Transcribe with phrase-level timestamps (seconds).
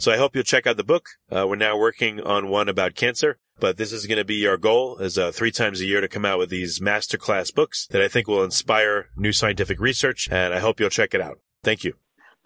[0.00, 1.08] So I hope you'll check out the book.
[1.28, 4.56] Uh, we're now working on one about cancer, but this is going to be our
[4.56, 8.00] goal is uh, three times a year to come out with these masterclass books that
[8.00, 10.28] I think will inspire new scientific research.
[10.30, 11.40] And I hope you'll check it out.
[11.64, 11.94] Thank you.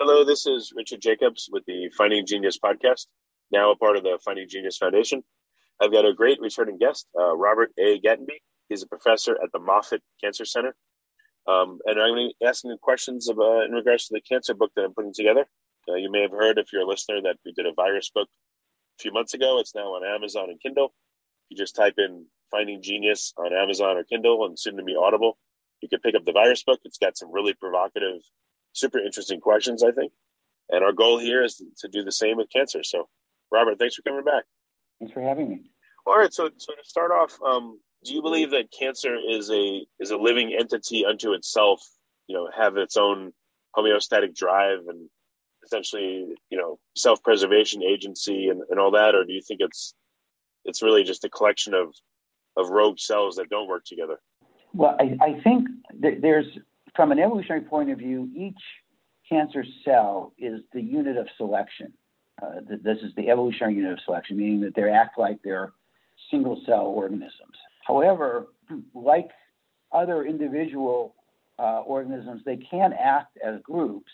[0.01, 3.07] Hello, this is Richard Jacobs with the Finding Genius podcast,
[3.51, 5.23] now a part of the Finding Genius Foundation.
[5.79, 8.01] I've got a great returning guest, uh, Robert A.
[8.01, 8.41] Gatenby.
[8.71, 10.75] He's a professor at the Moffitt Cancer Center.
[11.47, 14.55] Um, and I'm going to be asking questions of, uh, in regards to the cancer
[14.55, 15.45] book that I'm putting together.
[15.89, 18.29] Uh, you may have heard, if you're a listener, that we did a virus book
[18.99, 19.59] a few months ago.
[19.59, 20.93] It's now on Amazon and Kindle.
[21.49, 25.39] You just type in Finding Genius on Amazon or Kindle and soon to be Audible.
[25.81, 26.81] You can pick up the virus book.
[26.85, 28.21] It's got some really provocative,
[28.73, 30.13] super interesting questions, I think.
[30.71, 32.83] And our goal here is to do the same with cancer.
[32.85, 33.09] So,
[33.51, 34.45] Robert, thanks for coming back.
[35.01, 35.71] Thanks for having me.
[36.07, 36.33] All right.
[36.33, 40.17] So, so to start off, um, do you believe that cancer is a is a
[40.17, 41.83] living entity unto itself?
[42.27, 43.33] You know, have its own
[43.77, 45.09] homeostatic drive and
[45.65, 49.95] essentially, you know, self-preservation agency and, and all that, or do you think it's
[50.65, 51.95] it's really just a collection of
[52.57, 54.21] of rogue cells that don't work together?
[54.75, 55.69] Well, I, I think
[55.99, 56.47] there's,
[56.97, 58.61] from an evolutionary point of view, each
[59.29, 61.93] cancer cell is the unit of selection.
[62.43, 65.73] Uh, this is the evolutionary unit of selection, meaning that they act like they're
[66.31, 67.57] single cell organisms.
[67.87, 68.49] However,
[68.95, 69.31] like
[69.93, 71.15] other individual
[71.59, 74.11] uh, organisms, they can act as groups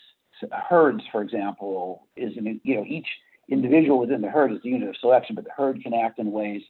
[0.51, 3.07] herds, for example, is an, you know each
[3.49, 6.31] individual within the herd is the unit of selection, but the herd can act in
[6.31, 6.61] ways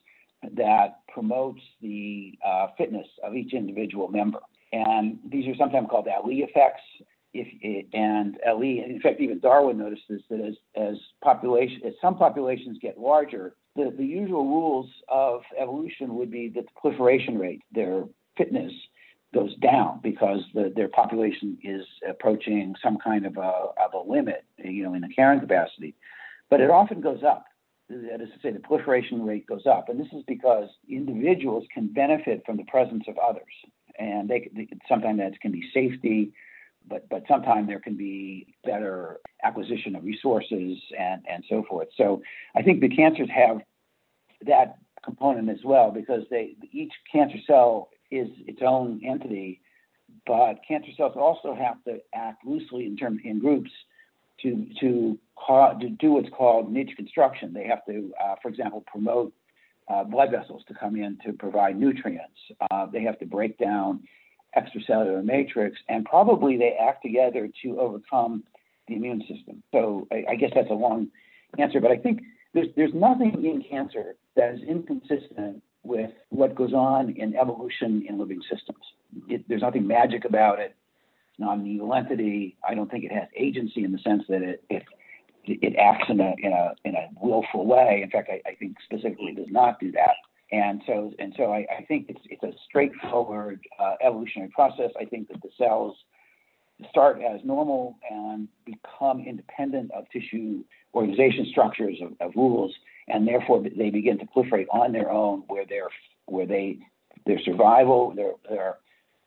[0.56, 4.40] that promotes the uh, fitness of each individual member.
[4.72, 6.82] And these are sometimes called Allee effects.
[7.34, 12.18] If it, and Allee, in fact, even Darwin notices that as as population, as some
[12.18, 17.62] populations get larger, the, the usual rules of evolution would be that the proliferation rate,
[17.72, 18.06] their
[18.36, 18.72] fitness,
[19.34, 24.44] goes down because the, their population is approaching some kind of a, of a limit,
[24.58, 25.96] you know, in the carrying capacity.
[26.50, 27.46] But it often goes up.
[27.90, 31.88] That is to say, the proliferation rate goes up, and this is because individuals can
[31.88, 33.42] benefit from the presence of others,
[33.98, 36.32] and they, they sometimes that can be safety,
[36.88, 41.88] but but sometimes there can be better acquisition of resources and and so forth.
[41.98, 42.22] So
[42.56, 43.62] I think the cancers have
[44.46, 49.62] that component as well because they each cancer cell is its own entity,
[50.26, 53.72] but cancer cells also have to act loosely in terms in groups
[54.42, 55.18] to to,
[55.48, 57.54] to do what's called niche construction.
[57.54, 59.34] They have to, uh, for example, promote
[59.88, 62.40] uh, blood vessels to come in to provide nutrients.
[62.70, 64.02] Uh, they have to break down
[64.58, 68.44] extracellular matrix, and probably they act together to overcome
[68.88, 69.64] the immune system.
[69.72, 71.10] So I, I guess that's a long
[71.58, 72.22] answer, but I think
[72.54, 78.20] there's there's nothing in cancer that is inconsistent with what goes on in evolution in
[78.20, 78.86] living systems.
[79.28, 80.76] It, there's nothing magic about it.
[81.32, 82.58] It's not an evil entity.
[82.68, 84.84] I don't think it has agency in the sense that it it,
[85.46, 88.02] it acts in a in a in a willful way.
[88.04, 90.16] In fact, I, I think specifically does not do that.
[90.52, 94.92] And so and so I, I think it's it's a straightforward uh, evolutionary process.
[95.00, 95.96] I think that the cells
[96.90, 100.64] start as normal and become independent of tissue
[100.94, 102.74] organization structures of, of rules,
[103.10, 105.90] and therefore they begin to proliferate on their own, where they're
[106.26, 106.80] where they
[107.26, 108.78] their survival, their their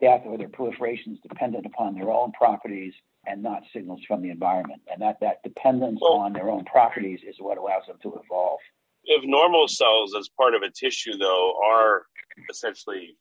[0.01, 2.95] death, or their proliferation is dependent upon their own properties
[3.27, 4.83] and not signals from the environment.
[4.91, 8.61] And that that dependence well, on their own properties is what allows them to evolve.
[9.05, 12.03] If normal cells, as part of a tissue, though, are
[12.51, 13.17] essentially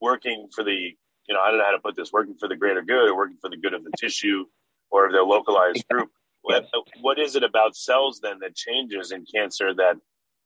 [0.00, 0.96] working for the
[1.28, 3.16] you know, I don't know how to put this, working for the greater good or
[3.16, 4.46] working for the good of the tissue
[4.90, 6.10] or of their localized group.
[6.42, 6.66] What,
[7.00, 9.96] what is it about cells then that changes in cancer that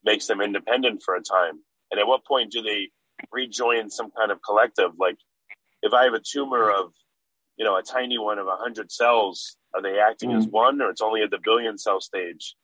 [0.04, 1.60] makes them independent for a time?
[1.90, 2.88] And at what point do they
[3.32, 4.90] rejoin some kind of collective?
[4.98, 5.16] Like
[5.82, 6.92] if I have a tumor of,
[7.56, 10.38] you know, a tiny one of 100 cells, are they acting mm-hmm.
[10.38, 12.56] as one or it's only at the billion cell stage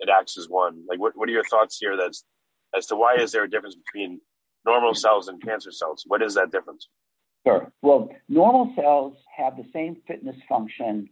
[0.00, 0.84] it acts as one?
[0.88, 2.24] Like what, what are your thoughts here that's,
[2.76, 4.20] as to why is there a difference between
[4.64, 6.04] normal cells and cancer cells?
[6.06, 6.88] What is that difference?
[7.46, 7.72] Sure.
[7.82, 11.08] Well, normal cells have the same fitness function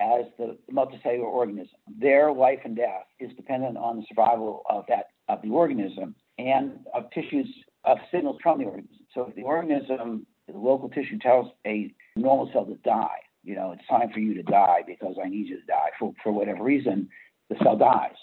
[0.00, 1.76] as the multicellular organism.
[1.98, 6.80] Their life and death is dependent on the survival of that of the organism and
[6.92, 7.48] of tissues
[7.84, 9.06] of signals from the organism.
[9.14, 13.72] So if the organism, the local tissue tells a normal cell to die, you know,
[13.72, 16.62] it's time for you to die because I need you to die for, for whatever
[16.62, 17.08] reason,
[17.48, 18.16] the cell dies.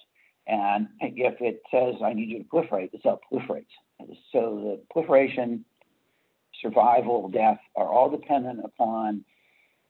[0.47, 3.65] And if it says I need you to proliferate, the cell proliferates.
[4.31, 5.63] So the proliferation
[6.61, 9.23] survival, death are all dependent upon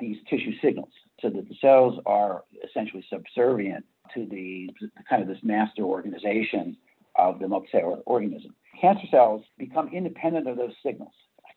[0.01, 4.69] these tissue signals so that the cells are essentially subservient to the,
[5.09, 6.75] kind of this master organization
[7.15, 8.53] of the multicellular organism.
[8.79, 11.13] Cancer cells become independent of those signals.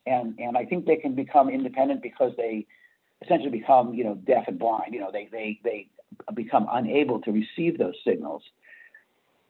[0.06, 2.66] And, and I think they can become independent because they
[3.22, 4.92] essentially become, you know, deaf and blind.
[4.92, 5.88] You know, they, they, they
[6.34, 8.42] become unable to receive those signals.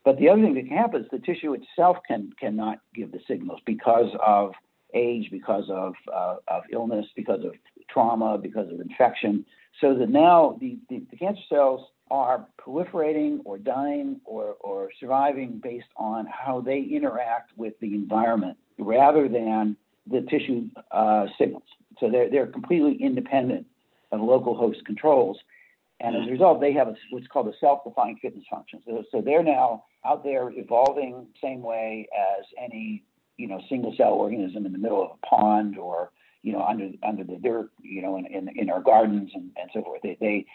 [0.05, 3.19] But the other thing that can happen is the tissue itself can cannot give the
[3.27, 4.53] signals because of
[4.93, 7.53] age, because of, uh, of illness, because of
[7.89, 9.45] trauma, because of infection.
[9.81, 15.59] So that now the, the, the cancer cells are proliferating or dying or, or surviving
[15.61, 19.75] based on how they interact with the environment rather than
[20.09, 21.63] the tissue uh, signals.
[21.99, 23.65] So they're, they're completely independent
[24.11, 25.37] of local host controls.
[25.99, 28.81] And as a result, they have a, what's called a self-defined fitness function.
[28.85, 33.03] So, so they're now out there evolving same way as any
[33.37, 36.11] you know single cell organism in the middle of a pond or
[36.45, 39.69] you know under under the dirt you know in in, in our gardens and, and
[39.73, 40.45] so forth they, they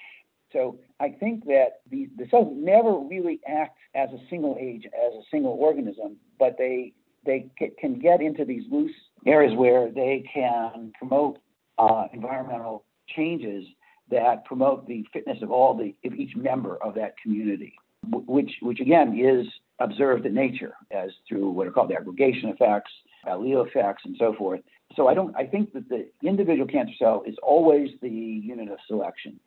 [0.52, 5.14] so I think that the, the cells never really act as a single age, as
[5.14, 6.92] a single organism, but they
[7.25, 8.94] they can get into these loose
[9.26, 11.38] areas where they can promote
[11.78, 12.84] uh, environmental
[13.14, 13.64] changes
[14.10, 17.75] that promote the fitness of all the of each member of that community,
[18.10, 19.46] which which again is
[19.78, 22.90] observed in nature as through what are called the aggregation effects,
[23.26, 24.60] Allee effects, and so forth.
[24.96, 25.34] So I don't.
[25.37, 29.38] I think that the individual cancer cell is always the unit of selection,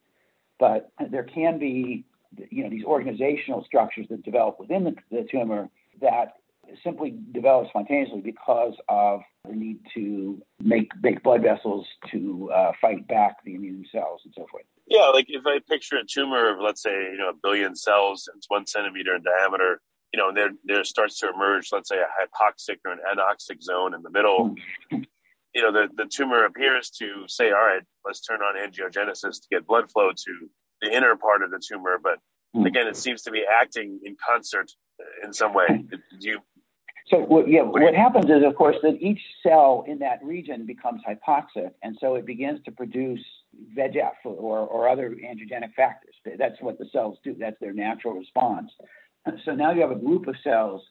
[0.59, 2.05] but there can be,
[2.49, 5.69] you know, these organizational structures that develop within the, the tumor
[6.01, 6.35] that
[6.81, 13.05] simply develop spontaneously because of the need to make make blood vessels to uh, fight
[13.07, 14.63] back the immune cells and so forth.
[14.87, 18.29] Yeah, like if I picture a tumor of let's say you know a billion cells
[18.31, 19.81] and it's one centimeter in diameter,
[20.13, 23.93] you know, there there starts to emerge, let's say, a hypoxic or an anoxic zone
[23.93, 24.55] in the middle.
[25.53, 29.47] You know, the, the tumor appears to say, all right, let's turn on angiogenesis to
[29.51, 30.49] get blood flow to
[30.81, 31.97] the inner part of the tumor.
[32.01, 32.19] But
[32.53, 32.65] hmm.
[32.65, 34.71] again, it seems to be acting in concert
[35.23, 35.67] in some way.
[35.67, 36.39] Do you?
[37.07, 41.01] So what, yeah, what happens is, of course, that each cell in that region becomes
[41.07, 43.19] hypoxic, and so it begins to produce
[43.77, 46.15] VEGF or, or other angiogenic factors.
[46.37, 47.35] That's what the cells do.
[47.37, 48.71] That's their natural response.
[49.45, 50.81] So now you have a group of cells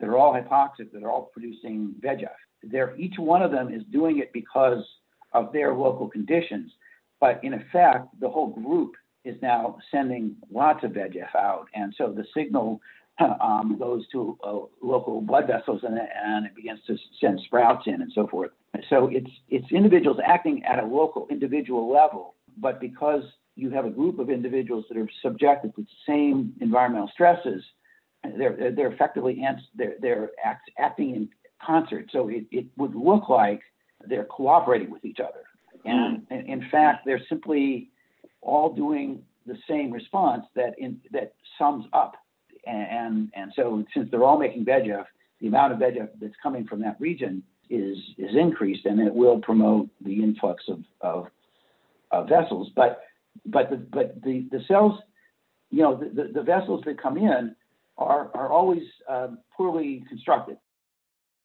[0.00, 2.28] that are all hypoxic, that are all producing VEGF.
[2.62, 4.84] They're, each one of them is doing it because
[5.32, 6.72] of their local conditions,
[7.20, 8.92] but in effect, the whole group
[9.24, 12.80] is now sending lots of VEGF out, and so the signal
[13.40, 18.00] um, goes to uh, local blood vessels and, and, it begins to send sprouts in
[18.00, 18.50] and so forth.
[18.88, 23.22] So it's it's individuals acting at a local individual level, but because
[23.56, 27.62] you have a group of individuals that are subjected to the same environmental stresses,
[28.38, 29.42] they're they're effectively
[29.74, 31.28] they're they're act, acting in
[31.64, 32.06] concert.
[32.12, 33.60] So it, it would look like
[34.06, 35.44] they're cooperating with each other,
[35.84, 37.90] and, and in fact they're simply
[38.40, 42.14] all doing the same response that in that sums up.
[42.66, 45.04] And and so since they're all making VEGF,
[45.40, 49.38] the amount of VEGF that's coming from that region is is increased, and it will
[49.38, 51.26] promote the influx of of
[52.10, 52.70] uh, vessels.
[52.74, 53.00] But
[53.46, 54.98] but the but the, the cells,
[55.70, 57.54] you know, the, the, the vessels that come in
[57.96, 60.56] are are always um, poorly constructed.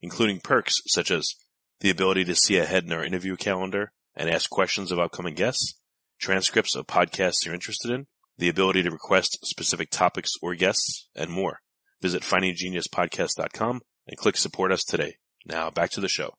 [0.00, 1.34] including perks such as
[1.80, 5.74] the ability to see ahead in our interview calendar and ask questions of upcoming guests,
[6.18, 11.30] transcripts of podcasts you're interested in, the ability to request specific topics or guests, and
[11.30, 11.60] more.
[12.00, 15.16] Visit findinggeniuspodcast.com and click support us today.
[15.46, 16.34] Now back to the show.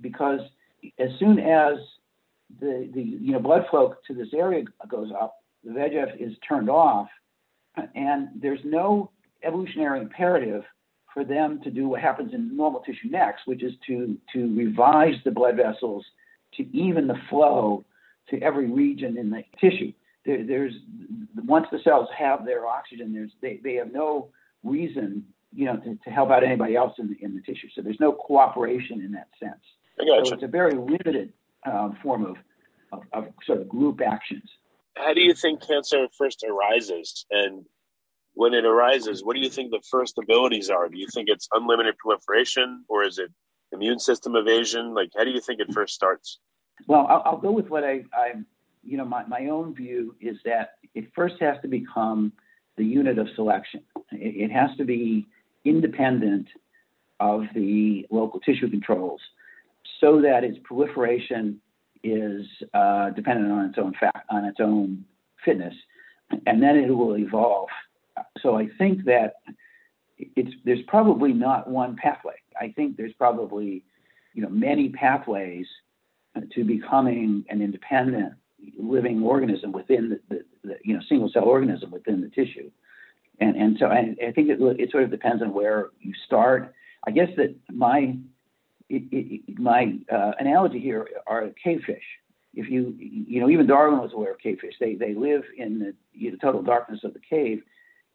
[0.00, 0.40] Because
[0.98, 1.78] as soon as
[2.58, 6.68] the, the you know blood flow to this area goes up, the VEGF is turned
[6.68, 7.08] off,
[7.94, 9.10] and there's no
[9.42, 10.64] evolutionary imperative
[11.12, 15.14] for them to do what happens in normal tissue next, which is to to revise
[15.24, 16.04] the blood vessels
[16.54, 17.84] to even the flow
[18.28, 19.92] to every region in the tissue
[20.24, 20.74] there, there's
[21.44, 24.28] once the cells have their oxygen, there's they, they have no
[24.62, 25.24] reason,
[25.54, 27.68] you know, to, to help out anybody else in the, in the tissue.
[27.74, 29.60] So there's no cooperation in that sense.
[30.28, 31.32] So it's a very limited
[31.66, 32.36] um, form of,
[32.92, 34.48] of, of sort of group actions.
[34.96, 37.26] How do you think cancer first arises?
[37.30, 37.64] And
[38.34, 40.88] when it arises, what do you think the first abilities are?
[40.88, 43.30] Do you think it's unlimited proliferation or is it
[43.72, 44.94] immune system evasion?
[44.94, 46.38] Like, how do you think it first starts?
[46.86, 48.34] Well, I'll, I'll go with what I, I
[48.82, 52.32] you know, my, my own view is that it first has to become
[52.76, 53.82] the unit of selection.
[54.12, 55.26] It, it has to be
[55.64, 56.48] independent
[57.18, 59.20] of the local tissue controls
[60.00, 61.60] so that its proliferation
[62.02, 65.04] is uh, dependent on its own fact, on its own
[65.44, 65.74] fitness,
[66.46, 67.68] and then it will evolve.
[68.40, 69.34] So I think that
[70.18, 72.34] it's there's probably not one pathway.
[72.60, 73.84] I think there's probably
[74.34, 75.66] you know many pathways
[76.52, 78.34] to becoming an independent
[78.78, 82.70] living organism within the, the, the, you know single cell organism within the tissue,
[83.40, 86.74] and and so I, I think it, it sort of depends on where you start.
[87.06, 88.16] I guess that my
[88.88, 92.04] it, it, my uh, analogy here are cavefish.
[92.54, 94.74] If you you know even Darwin was aware of cavefish.
[94.78, 97.62] They they live in the you know, total darkness of the cave,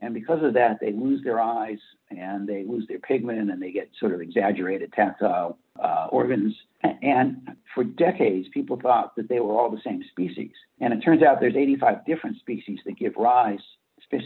[0.02, 1.80] and because of that, they lose their eyes
[2.12, 6.54] and they lose their pigment and they get sort of exaggerated tactile uh, organs.
[7.02, 7.38] And
[7.74, 10.52] for decades, people thought that they were all the same species.
[10.82, 13.60] And it turns out there's 85 different species that give rise,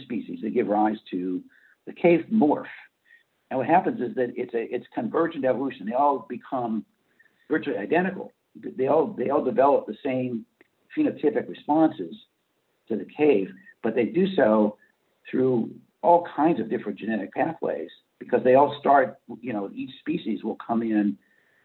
[0.02, 1.40] species that give rise to
[1.86, 2.64] the cave morph.
[3.50, 5.86] And what happens is that it's a it's convergent evolution.
[5.86, 6.84] They all become
[7.50, 8.32] virtually identical.
[8.54, 10.44] They all they all develop the same
[10.96, 12.14] phenotypic responses
[12.88, 13.50] to the cave,
[13.82, 14.76] but they do so
[15.30, 15.70] through
[16.02, 20.56] all kinds of different genetic pathways because they all start, you know, each species will
[20.56, 21.16] come in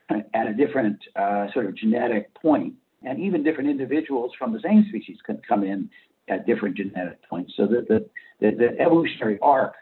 [0.09, 4.85] at a different uh, sort of genetic point, and even different individuals from the same
[4.89, 5.89] species can come in
[6.27, 7.53] at different genetic points.
[7.55, 8.07] So that the,
[8.39, 9.73] the, the, evolutionary arc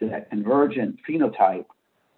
[0.00, 1.66] to that convergent phenotype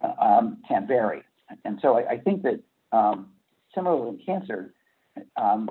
[0.01, 1.23] uh, um, can vary.
[1.65, 2.59] And so I, I think that
[2.91, 3.29] um,
[3.73, 4.73] similarly in cancer,
[5.35, 5.69] um,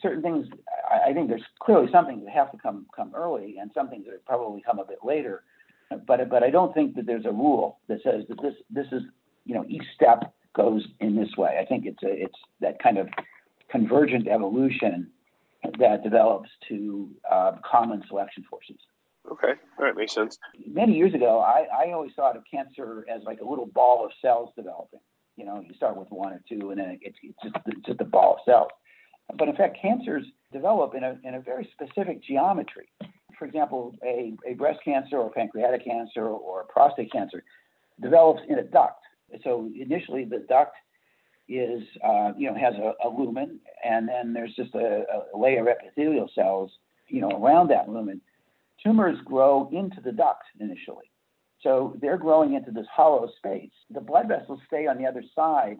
[0.00, 0.46] certain things,
[0.90, 3.88] I, I, think there's clearly some things that have to come come early, and some
[3.88, 5.42] things that probably come a bit later.
[6.06, 9.02] But but I don't think that there's a rule that says that this this is
[9.44, 11.58] you know each step goes in this way.
[11.60, 13.08] I think it's a it's that kind of
[13.70, 15.10] convergent evolution
[15.78, 18.76] that develops to uh, common selection forces.
[19.30, 20.38] Okay, all right, makes sense.
[20.66, 24.10] Many years ago, I, I always thought of cancer as like a little ball of
[24.22, 25.00] cells developing.
[25.36, 28.00] You know, you start with one or two, and then it's, it's just it's just
[28.00, 28.70] a ball of cells.
[29.36, 32.88] But in fact, cancers develop in a, in a very specific geometry.
[33.38, 37.44] For example, a, a breast cancer or pancreatic cancer or prostate cancer
[38.00, 39.02] develops in a duct.
[39.44, 40.74] So initially, the duct
[41.48, 45.04] is, uh, you know, has a, a, lumen, and then there's just a,
[45.34, 46.70] a, layer of epithelial cells,
[47.08, 48.20] you know, around that lumen.
[48.82, 51.10] Tumors grow into the duct initially.
[51.62, 53.70] So they're growing into this hollow space.
[53.90, 55.78] The blood vessels stay on the other side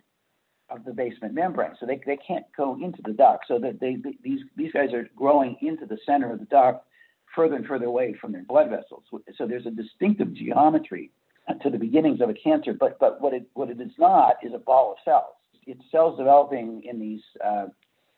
[0.71, 1.73] of the basement membrane.
[1.81, 3.47] So they, they can't go into the duct.
[3.49, 6.87] So that they, these, these guys are growing into the center of the duct
[7.35, 9.05] further and further away from their blood vessels.
[9.37, 11.11] So there's a distinctive geometry
[11.63, 12.75] to the beginnings of a cancer.
[12.75, 15.35] But, but what, it, what it is not is a ball of cells.
[15.67, 17.67] It's cells developing in these, uh,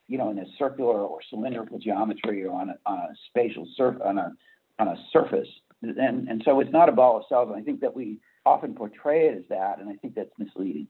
[0.08, 3.96] you know, in a circular or cylindrical geometry or on a, on a spatial surf
[4.04, 4.32] on a,
[4.78, 5.48] on a surface.
[5.82, 7.48] And, and so it's not a ball of cells.
[7.50, 9.78] And I think that we often portray it as that.
[9.78, 10.86] And I think that's misleading.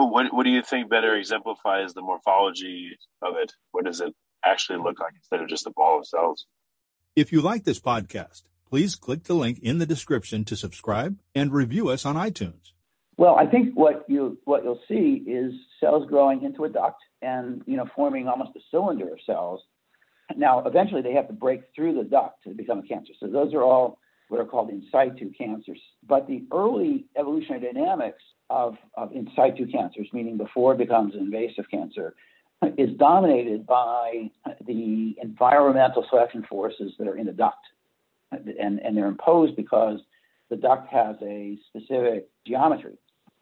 [0.00, 3.52] Well, what what do you think better exemplifies the morphology of it?
[3.72, 4.14] What does it?
[4.42, 6.46] actually look like instead of just a ball of cells.
[7.16, 11.52] If you like this podcast, please click the link in the description to subscribe and
[11.52, 12.72] review us on iTunes.
[13.18, 17.62] Well, I think what you what you'll see is cells growing into a duct and
[17.66, 19.60] you know forming almost a cylinder of cells.
[20.34, 23.12] Now, eventually, they have to break through the duct to become a cancer.
[23.20, 23.98] So those are all
[24.30, 25.80] what are called in situ cancers.
[26.06, 31.20] But the early evolutionary dynamics of, of in situ cancers, meaning before it becomes an
[31.20, 32.14] invasive cancer,
[32.78, 34.30] is dominated by
[34.66, 37.56] the environmental selection forces that are in the duct.
[38.30, 39.98] And, and they're imposed because
[40.48, 42.94] the duct has a specific geometry.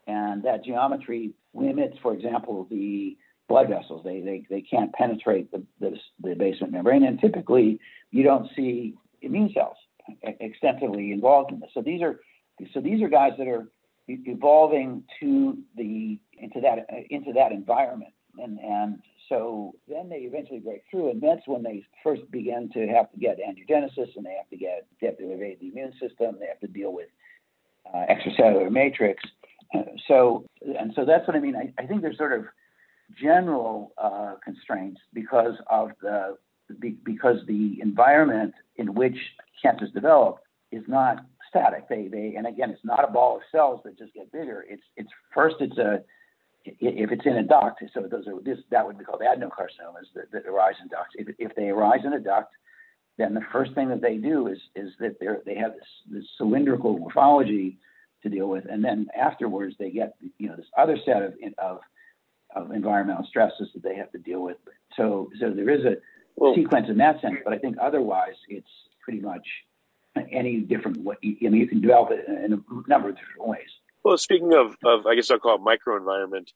[0.07, 4.03] And that geometry limits, for example, the blood vessels.
[4.05, 7.05] They, they, they can't penetrate the, the, the basement membrane.
[7.05, 7.79] And typically,
[8.11, 9.77] you don't see immune cells
[10.23, 11.71] extensively involved in this.
[11.75, 12.21] So these are
[12.75, 13.69] so these are guys that are
[14.09, 18.13] evolving to the into that into that environment.
[18.39, 18.99] And and
[19.29, 23.19] so then they eventually break through and that's when they first begin to have to
[23.19, 26.47] get angiogenesis and they have to get they have to evade the immune system they
[26.47, 27.09] have to deal with
[27.93, 29.23] uh, extracellular matrix.
[30.07, 31.57] So and so that's what i mean.
[31.57, 32.47] I, I think there's sort of
[33.21, 36.37] general uh, constraints because of the
[37.05, 39.17] because the environment in which
[39.63, 40.39] cancers develop
[40.71, 41.89] is not static.
[41.89, 44.65] They they and again, it's not a ball of cells that just get bigger.
[44.69, 46.03] It's it's first it's a
[46.65, 50.31] if it's in a duct, so those are this that would be called adenocarcinomas that,
[50.33, 51.15] that arise in ducts.
[51.15, 52.53] If, if they arise in a duct,
[53.17, 56.25] then the first thing that they do is is that they they have this this
[56.37, 57.79] cylindrical morphology
[58.23, 61.81] to deal with, and then afterwards they get you know this other set of of
[62.55, 64.57] of environmental stresses that they have to deal with.
[64.97, 65.97] So so there is a
[66.37, 68.69] well, sequence in that sense, but I think otherwise it's
[69.09, 69.47] pretty much
[70.31, 71.17] any different way.
[71.23, 73.69] I mean, you can develop it in a number of different ways.
[74.05, 76.49] Well, speaking of, of I guess I'll call it microenvironment,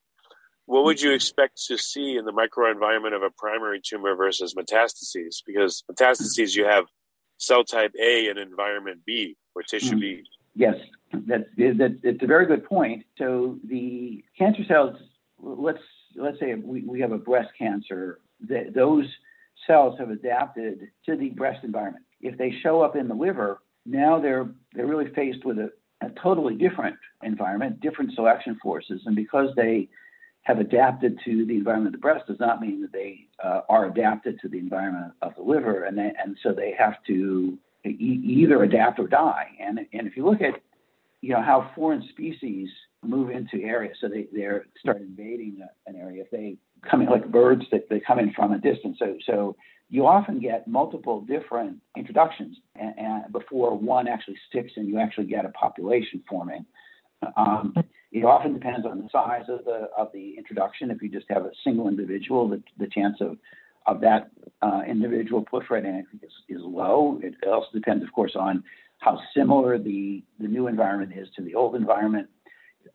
[0.67, 5.37] what would you expect to see in the microenvironment of a primary tumor versus metastases?
[5.47, 6.85] Because metastases, you have
[7.39, 10.01] cell type A and environment B, or tissue mm-hmm.
[10.01, 10.23] B.
[10.55, 10.75] Yes,
[11.13, 13.07] that's, that's it's a very good point.
[13.17, 14.97] So the cancer cells,
[15.39, 15.79] let's
[16.17, 19.07] let's say we, we have a breast cancer, that those
[19.67, 24.21] cells have adapted to the breast environment if they show up in the liver, now
[24.21, 29.49] they're they're really faced with a, a totally different environment, different selection forces, and because
[29.57, 29.89] they
[30.43, 33.87] have adapted to the environment of the breast does not mean that they uh, are
[33.87, 38.23] adapted to the environment of the liver, and they, and so they have to e-
[38.25, 39.49] either adapt or die.
[39.61, 40.61] And and if you look at
[41.21, 42.69] you know how foreign species
[43.03, 44.49] move into areas, so they they
[44.81, 46.23] start invading an area.
[46.23, 46.57] If they
[46.89, 49.57] come in like birds that they come in from a distance, so so
[49.89, 55.27] you often get multiple different introductions and, and before one actually sticks and you actually
[55.27, 56.65] get a population forming.
[57.37, 57.75] Um,
[58.11, 60.91] it often depends on the size of the of the introduction.
[60.91, 63.37] If you just have a single individual, the, the chance of
[63.87, 64.31] of that
[64.63, 67.19] uh, individual proliferating is, is low.
[67.23, 68.63] It also depends, of course, on
[68.99, 72.29] how similar the the new environment is to the old environment.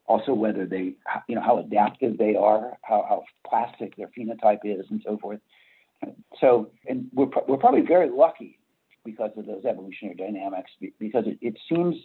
[0.08, 0.96] Also, whether they,
[1.28, 5.40] you know, how adaptive they are, how, how plastic their phenotype is, and so forth.
[6.40, 8.58] So, and we're, we're probably very lucky
[9.04, 11.96] because of those evolutionary dynamics, because it, it seems,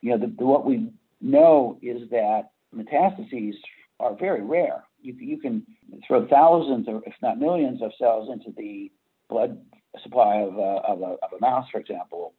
[0.00, 3.54] you know, the, the, what we know is that metastases
[4.00, 4.84] are very rare.
[5.02, 5.62] You, you can
[6.06, 8.90] throw thousands, or if not millions, of cells into the
[9.28, 9.60] blood
[10.02, 12.32] supply of a, of a, of a mouse, for example,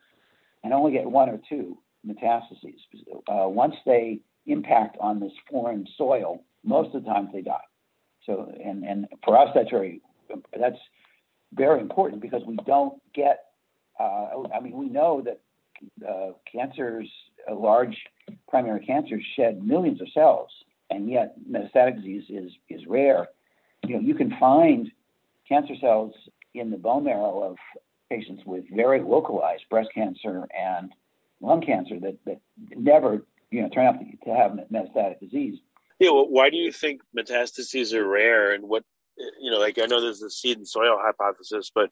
[0.64, 2.80] and only get one or two metastases.
[3.28, 7.60] Uh, once they impact on this foreign soil, most of the times they die.
[8.26, 10.02] So, and, and for us, that's very
[10.60, 10.78] that's
[11.54, 13.46] very important because we don't get.
[14.00, 15.40] Uh, I mean, we know that
[16.08, 17.10] uh, cancers,
[17.50, 17.96] uh, large
[18.50, 20.50] primary cancers, shed millions of cells,
[20.90, 23.28] and yet metastatic disease is is rare.
[23.86, 24.92] You know, you can find
[25.48, 26.14] cancer cells
[26.54, 27.58] in the bone marrow of
[28.10, 30.92] patients with very localized breast cancer and
[31.42, 32.40] lung cancer that, that
[32.76, 35.60] never you know turn out to have metastatic disease.
[36.00, 38.84] Yeah, well, why do you think metastases are rare, and what
[39.40, 41.90] you know, like I know there's the seed and soil hypothesis, but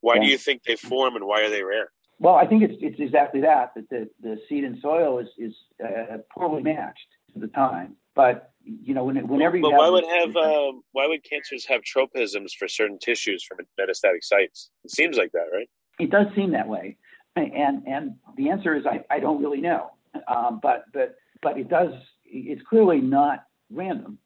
[0.00, 0.22] why yeah.
[0.22, 1.90] do you think they form and why are they rare?
[2.18, 5.54] Well, I think it's it's exactly that that the, the seed and soil is is
[5.82, 6.98] uh, poorly matched
[7.32, 7.96] to the time.
[8.14, 11.80] But you know, when, whenever you but why would have um, why would cancers have
[11.82, 14.70] tropisms for certain tissues from metastatic sites?
[14.84, 15.68] It seems like that, right?
[15.98, 16.98] It does seem that way,
[17.36, 19.92] and and the answer is I, I don't really know,
[20.28, 21.92] um, but but but it does.
[22.24, 24.18] It's clearly not random.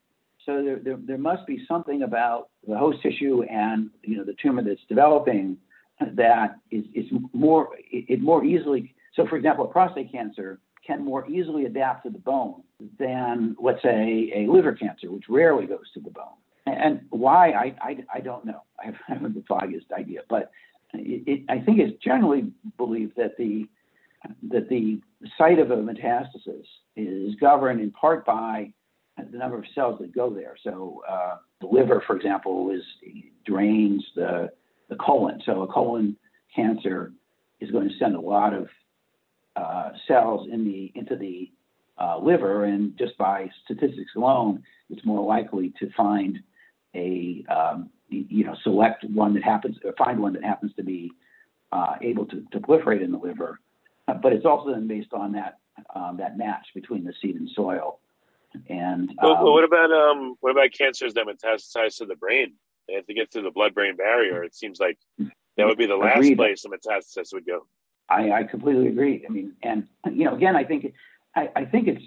[0.44, 4.34] So there, there, there must be something about the host tissue and you know the
[4.42, 5.56] tumor that's developing
[6.00, 8.94] that is, is more it, more easily.
[9.14, 12.62] So, for example, a prostate cancer can more easily adapt to the bone
[12.98, 16.34] than, let's say, a liver cancer, which rarely goes to the bone.
[16.66, 18.62] And why, I, I, I don't know.
[18.78, 20.20] I haven't the foggiest idea.
[20.28, 20.50] But
[20.92, 23.68] it, it, I think it's generally believed that the,
[24.50, 25.00] that the
[25.38, 26.64] site of a metastasis
[26.96, 28.72] is governed in part by
[29.16, 30.56] the number of cells that go there.
[30.62, 32.82] So uh, the liver, for example, is
[33.46, 34.50] drains the
[34.88, 35.40] the colon.
[35.46, 36.16] So a colon
[36.54, 37.12] cancer
[37.60, 38.68] is going to send a lot of
[39.56, 41.50] uh, cells in the into the
[41.98, 46.38] uh, liver, and just by statistics alone, it's more likely to find
[46.94, 51.10] a um, you know select one that happens find one that happens to be
[51.72, 53.58] uh, able to, to, proliferate in the liver.
[54.06, 55.58] But it's also then based on that
[55.94, 58.00] um, that match between the seed and soil.
[58.68, 62.54] And um, well, what about um, what about cancers that metastasize to the brain?
[62.86, 64.44] They have to get through the blood-brain barrier.
[64.44, 66.36] It seems like that would be the last Agreed.
[66.36, 67.66] place a metastasis would go.
[68.10, 69.24] I, I completely agree.
[69.26, 70.92] I mean, and you know, again, I think
[71.34, 72.04] I, I think it's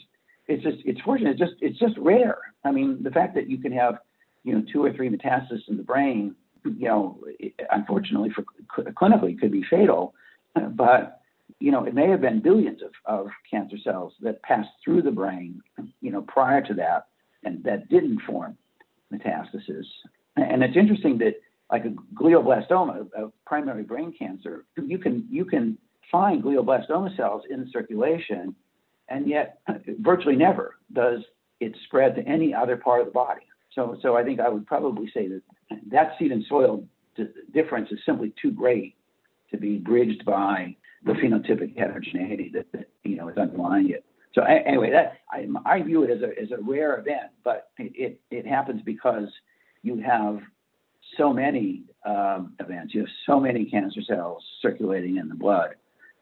[0.47, 1.31] it's just it's fortunate.
[1.31, 2.37] It's just it's just rare.
[2.63, 3.97] I mean, the fact that you can have
[4.43, 7.19] you know two or three metastases in the brain, you know,
[7.71, 8.43] unfortunately for
[8.93, 10.13] clinically could be fatal,
[10.55, 11.19] but
[11.59, 15.11] you know, it may have been billions of, of cancer cells that passed through the
[15.11, 15.61] brain,
[16.01, 17.07] you know, prior to that,
[17.43, 18.57] and that didn't form
[19.13, 19.85] metastasis.
[20.35, 21.35] And it's interesting that
[21.71, 25.77] like a glioblastoma, a primary brain cancer, you can you can
[26.11, 28.55] find glioblastoma cells in circulation,
[29.09, 29.59] and yet
[29.99, 31.21] virtually never does
[31.59, 33.41] it spread to any other part of the body.
[33.73, 35.41] So, so I think I would probably say that
[35.91, 36.83] that seed and soil
[37.53, 38.95] difference is simply too great
[39.51, 40.75] to be bridged by
[41.07, 44.05] the phenotypic heterogeneity that, that you know is underlying it.
[44.33, 47.91] So anyway, that I, I view it as a as a rare event, but it,
[47.95, 49.29] it, it happens because
[49.81, 50.39] you have
[51.17, 52.93] so many um, events.
[52.93, 55.75] You have so many cancer cells circulating in the blood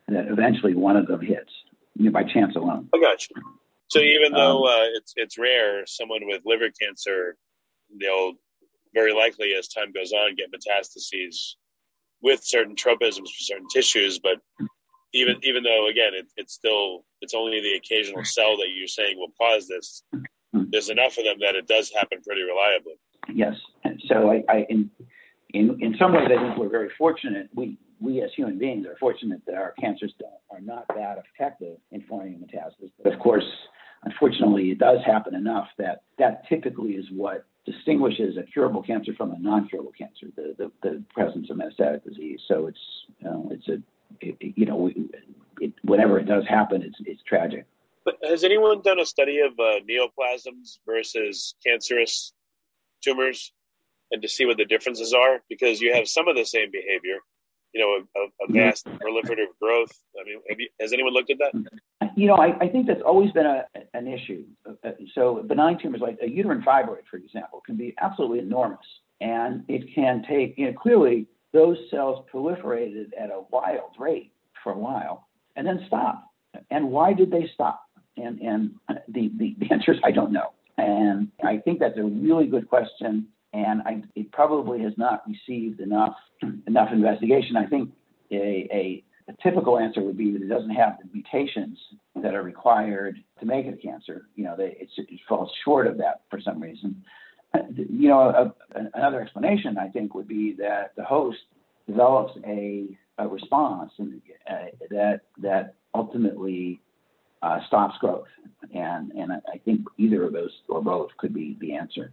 [0.07, 1.51] that eventually one of them hits
[1.95, 2.87] you know, by chance alone.
[2.93, 3.41] I got you.
[3.87, 7.37] So even though um, uh, it's it's rare, someone with liver cancer,
[7.99, 8.33] they'll
[8.93, 11.55] very likely, as time goes on, get metastases
[12.21, 14.19] with certain tropisms for certain tissues.
[14.19, 14.37] But
[15.15, 19.17] even even though again, it, it's still it's only the occasional cell that you're saying
[19.17, 20.03] will cause this.
[20.53, 22.99] There's enough of them that it does happen pretty reliably.
[23.33, 23.55] Yes.
[24.07, 24.89] So I, I in,
[25.53, 27.49] in in some ways, I think we're very fortunate.
[27.55, 30.13] We we as human beings are fortunate that our cancers
[30.51, 32.91] are not that effective in forming metastasis.
[33.03, 33.45] But of course,
[34.03, 39.31] unfortunately, it does happen enough that that typically is what distinguishes a curable cancer from
[39.31, 42.39] a non-curable cancer, the, the, the presence of metastatic disease.
[42.47, 42.79] So it's
[43.19, 43.81] you know, it's a
[44.21, 44.91] it, you know
[45.59, 47.65] it, whenever it does happen, it's it's tragic.
[48.03, 52.33] But has anyone done a study of uh, neoplasms versus cancerous
[53.03, 53.51] tumors
[54.11, 55.41] and to see what the differences are?
[55.49, 57.19] Because you have some of the same behavior
[57.75, 58.53] you know a, a mm-hmm.
[58.53, 59.91] vast proliferative growth.
[60.19, 62.11] I mean you, has anyone looked at that?
[62.15, 64.45] You know I, I think that's always been a, an issue.
[64.65, 68.85] Uh, so benign tumors like a uterine fibroid for example can be absolutely enormous.
[69.21, 74.31] And it can take you know clearly those cells proliferated at a wild rate
[74.63, 76.27] for a while and then stopped.
[76.69, 77.81] and why did they stop
[78.17, 78.71] and and
[79.07, 82.67] the, the, the answer is i don't know and I think that's a really good
[82.67, 86.15] question, and I, it probably has not received enough
[86.67, 87.55] enough investigation.
[87.55, 87.91] I think
[88.31, 91.77] a, a, a typical answer would be that it doesn't have the mutations
[92.21, 94.27] that are required to make it a cancer.
[94.35, 94.89] You know, they, it
[95.29, 97.03] falls short of that for some reason.
[97.77, 101.39] You know, a, another explanation I think would be that the host
[101.87, 106.81] develops a, a response and, uh, that that ultimately
[107.41, 108.27] uh, stops growth.
[108.73, 112.11] And, and I think either of those or both could be the answer.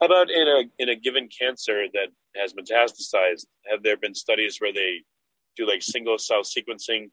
[0.00, 3.46] How about in a, in a given cancer that has metastasized?
[3.70, 5.02] Have there been studies where they
[5.56, 7.10] do like single cell sequencing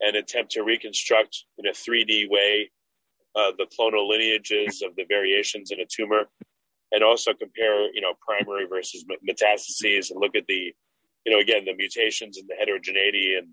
[0.00, 2.70] and attempt to reconstruct in a 3D way
[3.34, 6.28] uh, the clonal lineages of the variations in a tumor
[6.94, 10.72] and also compare, you know, primary versus metastases and look at the,
[11.26, 13.48] you know, again, the mutations and the heterogeneity and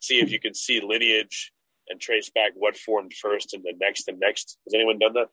[0.00, 1.52] see if you can see lineage
[1.88, 4.58] and trace back what formed first and the next and next.
[4.66, 5.28] Has anyone done that?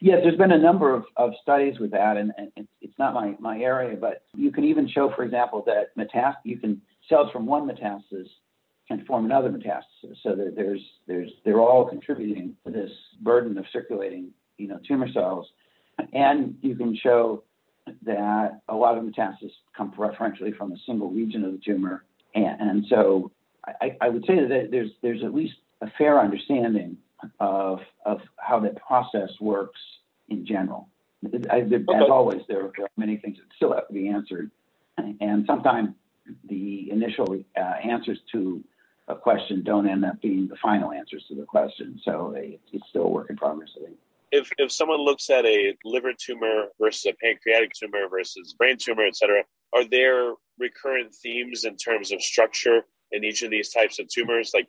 [0.00, 3.12] Yes, there's been a number of, of studies with that, and, and it's, it's not
[3.12, 7.32] my, my area, but you can even show, for example, that metast- you can cells
[7.32, 8.28] from one metastasis
[8.86, 10.16] can form another metastasis.
[10.22, 15.10] So that there's there's they're all contributing to this burden of circulating, you know, tumor
[15.12, 15.48] cells,
[16.12, 17.42] and you can show
[18.02, 22.60] that a lot of metastases come preferentially from a single region of the tumor, and,
[22.60, 23.30] and so
[23.80, 26.96] I, I would say that there's there's at least a fair understanding
[27.40, 29.80] of of how that process works
[30.28, 30.88] in general.
[31.50, 31.96] I, there, okay.
[31.96, 34.50] As always, there, there, are many things that still have to be answered,
[34.96, 35.90] and sometimes
[36.48, 38.62] the initial uh, answers to
[39.08, 42.00] a question don't end up being the final answers to the question.
[42.04, 43.70] So it's still a work in progress.
[43.80, 43.96] I think.
[44.32, 49.04] If if someone looks at a liver tumor versus a pancreatic tumor versus brain tumor,
[49.06, 49.42] et cetera,
[49.74, 54.50] are there recurrent themes in terms of structure in each of these types of tumors?
[54.54, 54.68] Like,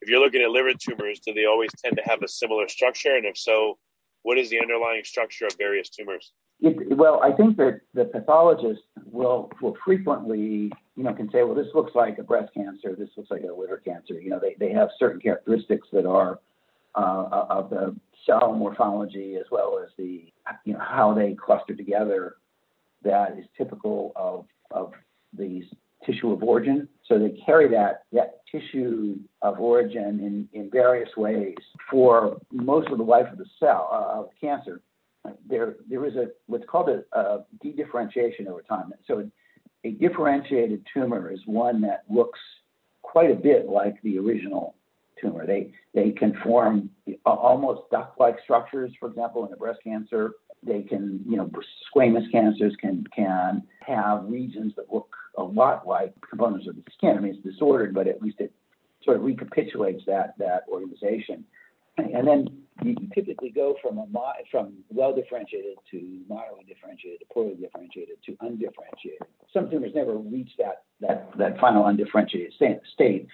[0.00, 3.16] if you're looking at liver tumors, do they always tend to have a similar structure?
[3.16, 3.78] And if so,
[4.22, 6.32] what is the underlying structure of various tumors?
[6.60, 11.54] It, well, I think that the pathologist will will frequently, you know, can say, well,
[11.54, 14.20] this looks like a breast cancer, this looks like a liver cancer.
[14.20, 16.40] You know, they, they have certain characteristics that are
[16.98, 17.94] uh, of the
[18.26, 20.32] cell morphology as well as the,
[20.64, 22.36] you know, how they cluster together
[23.02, 24.92] that is typical of, of
[25.32, 25.64] these
[26.04, 26.88] tissue of origin.
[27.06, 31.56] So they carry that, that tissue of origin in, in various ways
[31.90, 34.80] for most of the life of the cell uh, of cancer.
[35.48, 38.92] There, there is a what's called a, a de-differentiation over time.
[39.06, 39.28] So
[39.84, 42.38] a differentiated tumor is one that looks
[43.02, 44.74] quite a bit like the original
[45.20, 45.46] tumor.
[45.46, 46.90] They they can form
[47.24, 50.32] almost duct-like structures, for example, in a breast cancer.
[50.62, 51.50] They can, you know,
[51.94, 57.16] squamous cancers can can have regions that look a lot like components of the skin.
[57.16, 58.52] I mean, it's disordered, but at least it
[59.04, 61.44] sort of recapitulates that that organization.
[61.96, 62.48] And then
[62.82, 64.06] you typically go from a
[64.50, 69.22] from well differentiated to moderately differentiated to poorly differentiated to undifferentiated.
[69.52, 73.26] Some tumors never reach that that that final undifferentiated state,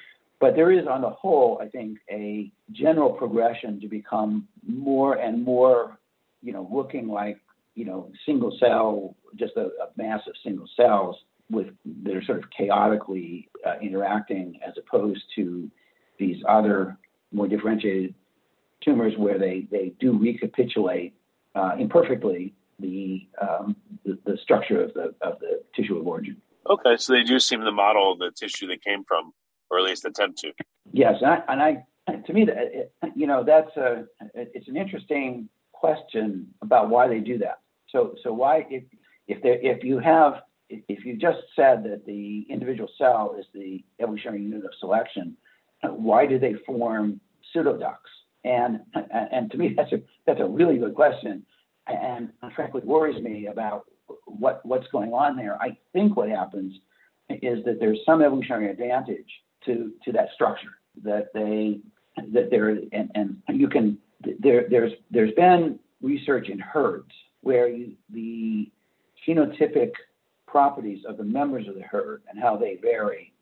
[0.45, 5.43] but there is, on the whole, I think, a general progression to become more and
[5.43, 5.99] more,
[6.43, 7.39] you know, looking like,
[7.75, 11.17] you know, single cell, just a, a mass of single cells
[11.51, 11.69] with
[12.03, 15.71] that are sort of chaotically uh, interacting, as opposed to
[16.19, 16.99] these other
[17.33, 18.15] more differentiated
[18.83, 21.15] tumors where they, they do recapitulate
[21.55, 26.37] uh, imperfectly the, um, the, the structure of the of the tissue of origin.
[26.69, 29.33] Okay, so they do seem to model the tissue they came from
[29.71, 30.53] or at least attempt to.
[30.93, 31.85] Yes, and I, and I
[32.27, 37.39] to me, that you know, that's a it's an interesting question about why they do
[37.39, 37.61] that.
[37.91, 38.85] So, so why if
[39.27, 40.35] if there if you have
[40.69, 45.37] if you just said that the individual cell is the evolutionary unit of selection,
[45.83, 47.21] why do they form
[47.55, 47.97] pseudoducts?
[48.45, 48.81] And
[49.33, 51.45] and to me, that's a that's a really good question,
[51.87, 53.85] and frankly worries me about
[54.27, 55.57] what what's going on there.
[55.63, 56.75] I think what happens
[57.31, 59.31] is that there's some evolutionary advantage
[59.67, 61.81] to to that structure that they
[62.33, 63.99] that there and, and you can
[64.39, 67.11] there there's there's been research in herds
[67.43, 68.71] where you, the
[69.27, 69.93] phenotypic
[70.47, 73.33] properties of the members of the herd and how they vary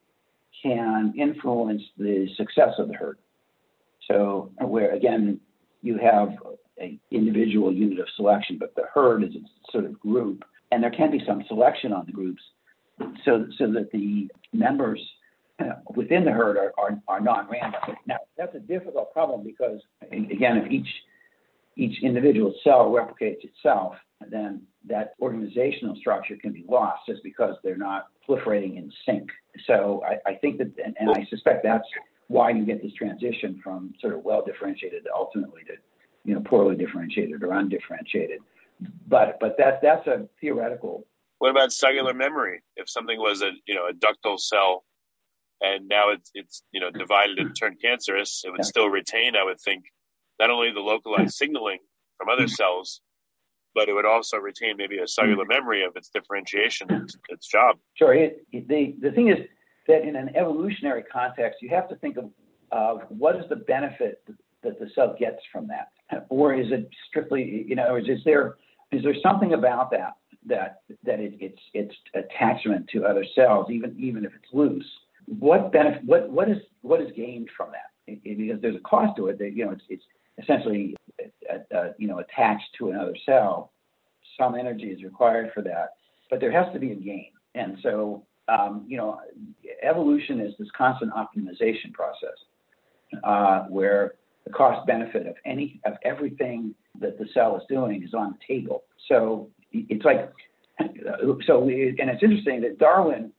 [0.62, 3.18] can influence the success of the herd.
[4.08, 5.40] So where again
[5.82, 6.30] you have
[6.78, 10.90] an individual unit of selection, but the herd is a sort of group, and there
[10.90, 12.42] can be some selection on the groups,
[13.24, 15.00] so so that the members
[15.94, 17.80] within the herd are, are, are non-random.
[18.06, 20.88] Now, that's a difficult problem because, again, if each
[21.76, 23.94] each individual cell replicates itself,
[24.30, 29.28] then that organizational structure can be lost just because they're not proliferating in sync.
[29.66, 31.88] So I, I think that, and, and, I suspect that's
[32.28, 35.74] why you get this transition from sort of well differentiated to ultimately to,
[36.24, 38.40] you know, poorly differentiated or undifferentiated.
[39.08, 41.06] But but that that's a theoretical.
[41.38, 42.62] What about cellular memory?
[42.76, 44.84] If something was a you know a ductal cell
[45.62, 49.44] and now it's it's you know divided and turned cancerous, it would still retain, I
[49.44, 49.84] would think,
[50.38, 51.78] not only the localized signaling
[52.18, 52.48] from other mm-hmm.
[52.48, 53.00] cells,
[53.74, 55.52] but it would also retain maybe a cellular mm-hmm.
[55.52, 57.78] memory of its differentiation, its, its job.
[57.94, 58.12] Sure.
[58.12, 59.38] It, it, the the thing is
[59.86, 62.30] that in an evolutionary context, you have to think of
[62.72, 64.22] of what is the benefit
[64.62, 68.56] that the cell gets from that, or is it strictly you know, is, is there
[68.90, 70.14] is there something about that
[70.46, 74.84] that that it, it's it's attachment to other cells, even even if it's loose
[75.26, 77.90] what benefit, what, what is, what is gained from that?
[78.06, 80.04] It, it, because there's a cost to it that, you know, it's, it's
[80.38, 80.96] essentially,
[81.50, 83.72] uh, uh, you know, attached to another cell.
[84.38, 85.90] Some energy is required for that,
[86.30, 87.30] but there has to be a gain.
[87.54, 89.20] And so, um, you know,
[89.82, 92.36] evolution is this constant optimization process
[93.24, 98.14] uh, where the cost benefit of any of everything that the cell is doing is
[98.14, 98.84] on the table.
[99.08, 100.32] So it's like,
[101.46, 103.32] so we, and it's interesting that Darwin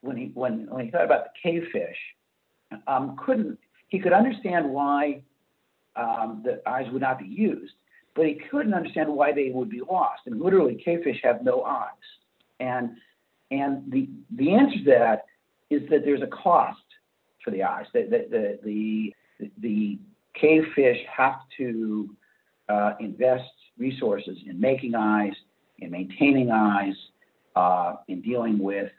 [0.00, 1.96] when he when when he thought about the cave fish,
[2.86, 3.58] um, couldn't
[3.88, 5.22] he could understand why
[5.96, 7.74] um, the eyes would not be used,
[8.14, 10.22] but he couldn't understand why they would be lost.
[10.26, 11.90] And literally, cavefish have no eyes,
[12.60, 12.90] and
[13.50, 15.26] and the the answer to that
[15.70, 16.80] is that there's a cost
[17.44, 17.86] for the eyes.
[17.92, 19.98] The the the the, the
[20.34, 22.10] cavefish have to
[22.68, 25.32] uh, invest resources in making eyes,
[25.78, 26.94] in maintaining eyes,
[27.56, 28.90] uh, in dealing with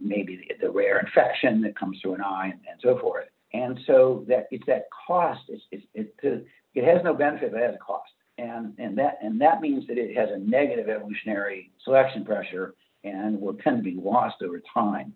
[0.00, 3.26] maybe the, rare infection that comes through an eye and, and so forth.
[3.52, 5.42] And so that it's that cost.
[5.48, 5.62] It's,
[5.94, 8.10] it's, it, it has no benefit, but it has a cost.
[8.38, 13.40] and and that and that means that it has a negative evolutionary selection pressure and
[13.40, 15.12] will tend to be lost over time.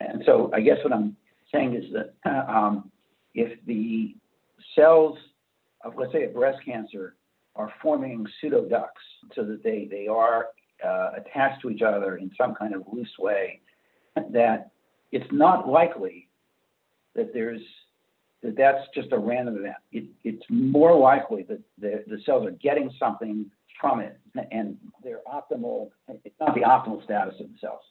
[0.00, 1.16] And so I guess what I'm
[1.52, 2.90] saying is that um,
[3.34, 4.14] if the
[4.74, 5.18] cells
[5.84, 7.16] of let's say a breast cancer
[7.56, 10.46] are forming pseudoducts so that they they are
[10.84, 13.60] uh, attached to each other in some kind of loose way,
[14.30, 14.70] that
[15.10, 16.28] it's not likely
[17.14, 17.60] that there's
[18.42, 19.76] that that's just a random event.
[19.92, 23.48] It, it's more likely that the, the cells are getting something
[23.80, 24.18] from it
[24.50, 25.90] and their optimal,
[26.24, 27.82] it's not the optimal status of the cells.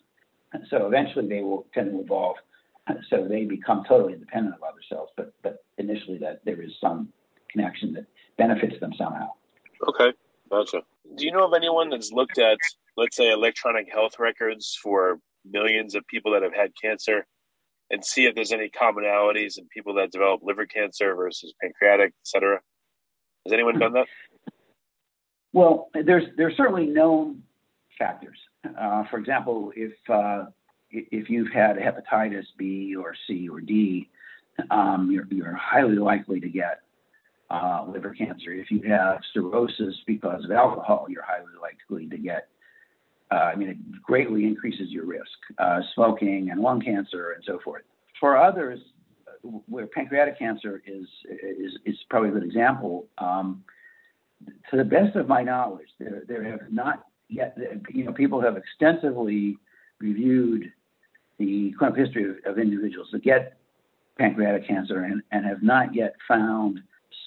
[0.69, 2.35] So eventually they will tend to evolve
[3.09, 7.09] so they become totally independent of other cells, but, but initially that there is some
[7.49, 8.05] connection that
[8.37, 9.29] benefits them somehow.
[9.87, 10.11] Okay,
[10.49, 10.81] gotcha.
[11.15, 12.57] Do you know of anyone that's looked at,
[12.97, 17.25] let's say, electronic health records for millions of people that have had cancer
[17.89, 22.27] and see if there's any commonalities in people that develop liver cancer versus pancreatic, et
[22.27, 22.59] cetera?
[23.45, 24.07] Has anyone done that?
[25.53, 27.43] Well, there's there's certainly known
[27.99, 28.37] factors.
[28.79, 30.45] Uh, for example, if uh,
[30.91, 34.09] if you've had hepatitis B or C or D,
[34.69, 36.81] um, you're, you're highly likely to get
[37.49, 38.51] uh, liver cancer.
[38.53, 42.47] If you have cirrhosis because of alcohol, you're highly likely to get
[43.31, 45.25] uh, I mean, it greatly increases your risk,
[45.57, 47.83] uh, smoking and lung cancer and so forth.
[48.19, 48.79] For others,
[49.67, 53.07] where pancreatic cancer is is, is probably a good example.
[53.17, 53.63] Um,
[54.69, 57.57] to the best of my knowledge, there there have not yet.
[57.89, 59.57] You know, people have extensively
[59.99, 60.71] reviewed
[61.37, 63.57] the clinical history of, of individuals that get
[64.17, 66.79] pancreatic cancer and, and have not yet found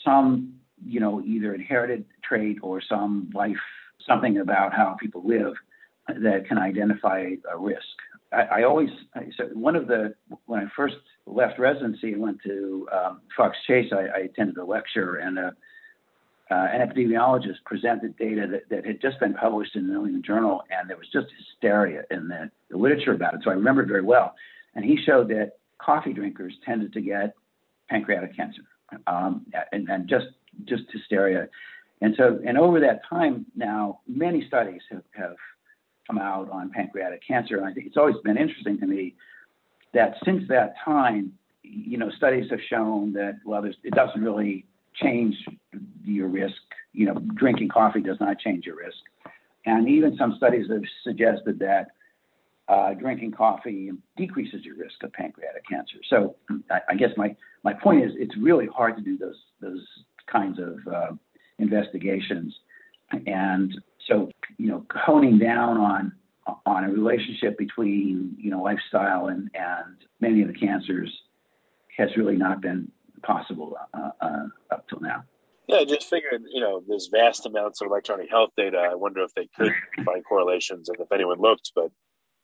[0.05, 3.57] some, you know, either inherited trait or some life,
[4.07, 5.55] something about how people live
[6.09, 7.83] that can identify a risk.
[8.33, 8.91] I, I always
[9.37, 10.15] so one of the
[10.47, 14.65] when I first left residency and went to um, Fox Chase, I, I, attended a
[14.65, 15.55] lecture and a,
[16.51, 20.25] uh, an epidemiologist presented data that, that had just been published in the New England
[20.27, 23.41] Journal, and there was just hysteria in the, the literature about it.
[23.43, 24.35] So I remember very well.
[24.75, 27.35] And he showed that coffee drinkers tended to get
[27.89, 28.63] pancreatic cancer,
[29.07, 30.27] um, and, and just
[30.67, 31.49] just hysteria.
[32.01, 35.37] And so, and over that time now, many studies have, have
[36.07, 37.57] come out on pancreatic cancer.
[37.57, 39.15] And I think it's always been interesting to me
[39.93, 45.35] that since that time, you know, studies have shown that, well, it doesn't really change
[46.05, 46.57] your risk.
[46.93, 48.99] You know, drinking coffee does not change your risk.
[49.67, 51.89] And even some studies have suggested that
[52.69, 55.97] uh, drinking coffee decreases your risk of pancreatic cancer.
[56.09, 56.37] So
[56.71, 59.85] I, I, guess my, my point is it's really hard to do those, those
[60.31, 61.13] kinds of uh,
[61.59, 62.55] investigations.
[63.27, 63.75] And
[64.07, 66.13] so, you know, honing down on
[66.67, 71.11] on a relationship between you know lifestyle and and many of the cancers
[71.97, 72.91] has really not been
[73.23, 75.25] possible uh, uh, up till now.
[75.67, 78.77] Yeah, I just figured, you know, there's vast amounts of electronic health data.
[78.77, 79.73] I wonder if they could
[80.05, 81.91] find correlations and if anyone looked, but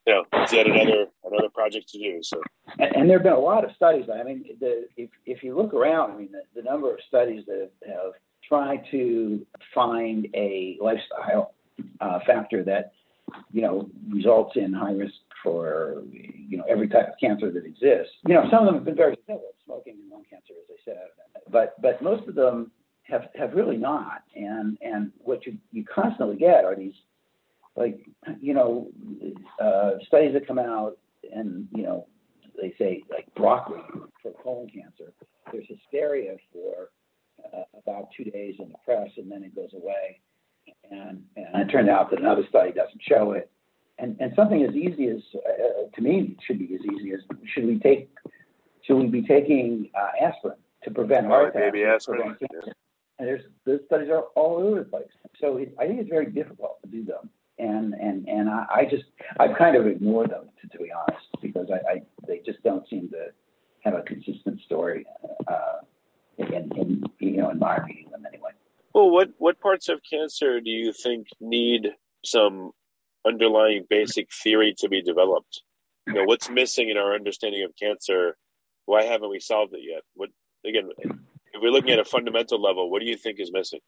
[0.06, 2.22] you know, it's yet another another project to do.
[2.22, 2.40] So,
[2.78, 4.06] and, and there have been a lot of studies.
[4.12, 7.44] I mean, the, if if you look around, I mean, the, the number of studies
[7.46, 8.12] that have
[8.50, 11.54] try to find a lifestyle
[12.00, 12.92] uh, factor that
[13.52, 18.12] you know results in high risk for you know every type of cancer that exists.
[18.26, 20.84] You know, some of them have been very simple, smoking and lung cancer, as I
[20.84, 22.70] said, but but most of them
[23.04, 24.22] have have really not.
[24.34, 26.94] And and what you you constantly get are these
[27.76, 28.00] like
[28.40, 28.88] you know
[29.62, 30.98] uh, studies that come out
[31.32, 32.06] and you know
[32.60, 33.80] they say like broccoli
[34.22, 35.12] for colon cancer.
[35.52, 36.90] There's hysteria for
[37.54, 40.20] uh, about two days in the press, and then it goes away.
[40.90, 43.50] And, and it turned out that another study doesn't show it.
[43.98, 47.20] And, and something as easy as, uh, to me, should be as easy as
[47.52, 48.10] should we take,
[48.82, 51.72] should we be taking uh, aspirin to prevent heart attack?
[51.72, 52.36] Maybe aspirin.
[52.40, 52.72] Yeah.
[53.18, 55.04] And there's those studies are all over the place.
[55.40, 57.28] So it, I think it's very difficult to do them.
[57.58, 59.04] And and and I, I just
[59.38, 62.88] I've kind of ignored them to, to be honest because I, I they just don't
[62.88, 63.26] seem to
[63.80, 65.04] have a consistent story.
[65.46, 65.80] Uh,
[66.40, 68.50] in, in you know in my reading them anyway.
[68.94, 71.88] Well, what what parts of cancer do you think need
[72.24, 72.72] some
[73.26, 75.62] underlying basic theory to be developed?
[76.06, 78.36] You know, what's missing in our understanding of cancer?
[78.86, 80.02] Why haven't we solved it yet?
[80.14, 80.30] What
[80.66, 80.90] again?
[81.52, 83.80] If we're looking at a fundamental level, what do you think is missing?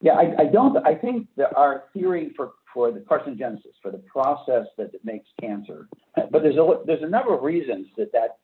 [0.00, 0.76] Yeah, I, I don't.
[0.86, 5.88] I think that our theory for for the carcinogenesis, for the process that makes cancer,
[6.14, 8.38] but there's a there's a number of reasons that that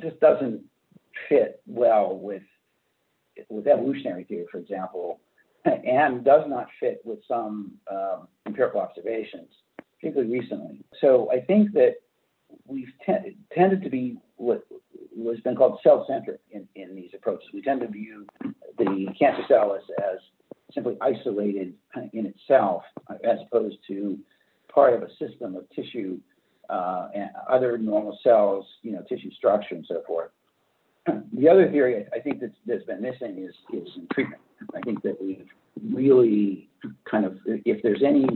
[0.00, 0.62] just doesn't
[1.28, 2.42] fit well with
[3.48, 5.20] with evolutionary theory, for example,
[5.64, 9.48] and does not fit with some um, empirical observations,
[9.98, 10.84] particularly recently.
[11.00, 11.94] So I think that
[12.66, 14.64] we've te- tended to be what
[15.26, 17.48] has been called self-centered in, in these approaches.
[17.52, 18.26] We tend to view
[18.78, 20.18] the cancer cell as, as
[20.72, 21.74] simply isolated
[22.12, 22.82] in itself,
[23.24, 24.18] as opposed to
[24.72, 26.18] part of a system of tissue
[26.68, 30.30] uh, and other normal cells, you know, tissue structure and so forth.
[31.36, 34.40] The other theory I think that's, that's been missing is, is treatment.
[34.74, 35.46] I think that we've
[35.92, 36.68] really
[37.10, 38.26] kind of, if there's any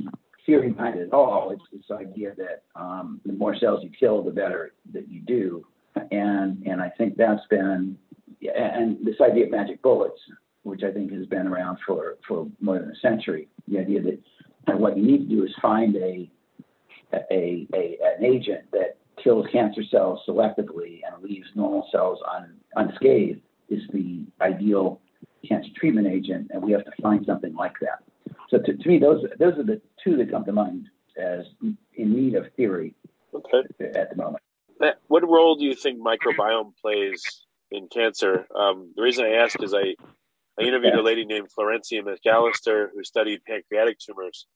[0.44, 4.22] theory behind it at all, it's this idea that um, the more cells you kill,
[4.22, 5.64] the better that you do.
[6.10, 7.96] And, and I think that's been,
[8.42, 10.20] and this idea of magic bullets,
[10.64, 14.78] which I think has been around for, for more than a century, the idea that
[14.78, 16.30] what you need to do is find a,
[17.12, 23.40] a, a an agent that kills cancer cells selectively and leaves normal cells un, unscathed
[23.68, 25.00] is the ideal
[25.46, 28.02] cancer treatment agent, and we have to find something like that.
[28.50, 30.88] So to, to me, those those are the two that come to mind
[31.18, 31.76] as in
[32.14, 32.94] need of theory
[33.34, 33.62] okay.
[33.94, 34.42] at the moment.
[35.08, 38.46] What role do you think microbiome plays in cancer?
[38.54, 39.96] Um, the reason I ask is I,
[40.58, 44.46] I interviewed a lady named Florencia McAllister who studied pancreatic tumors,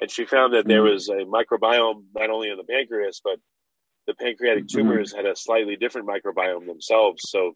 [0.00, 0.94] and she found that there mm-hmm.
[0.94, 3.38] was a microbiome not only in the pancreas, but
[4.08, 4.78] the pancreatic mm-hmm.
[4.78, 7.22] tumors had a slightly different microbiome themselves.
[7.28, 7.52] So,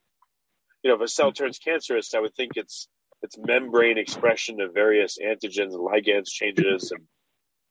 [0.85, 2.89] you know, if a cell turns cancerous, I would think it's
[3.23, 7.03] its membrane expression of various antigens and ligands changes, and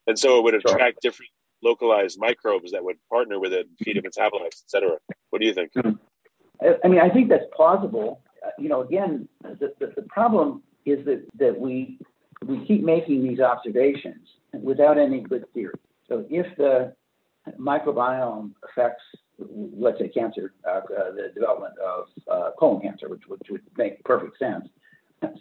[0.08, 1.30] and so it would attract different
[1.64, 4.98] localized microbes that would partner with it, feed it metabolites, etc.
[5.30, 5.72] What do you think?
[5.74, 6.72] Mm-hmm.
[6.84, 8.22] I mean, I think that's plausible.
[8.44, 12.00] Uh, you know, again, the, the, the problem is that, that we
[12.48, 15.76] we keep making these observations without any good theory.
[16.08, 16.96] So if the
[17.60, 19.04] microbiome affects,
[19.40, 24.04] let's say, cancer, uh, uh, the development of uh, colon cancer, which, which would make
[24.04, 24.68] perfect sense.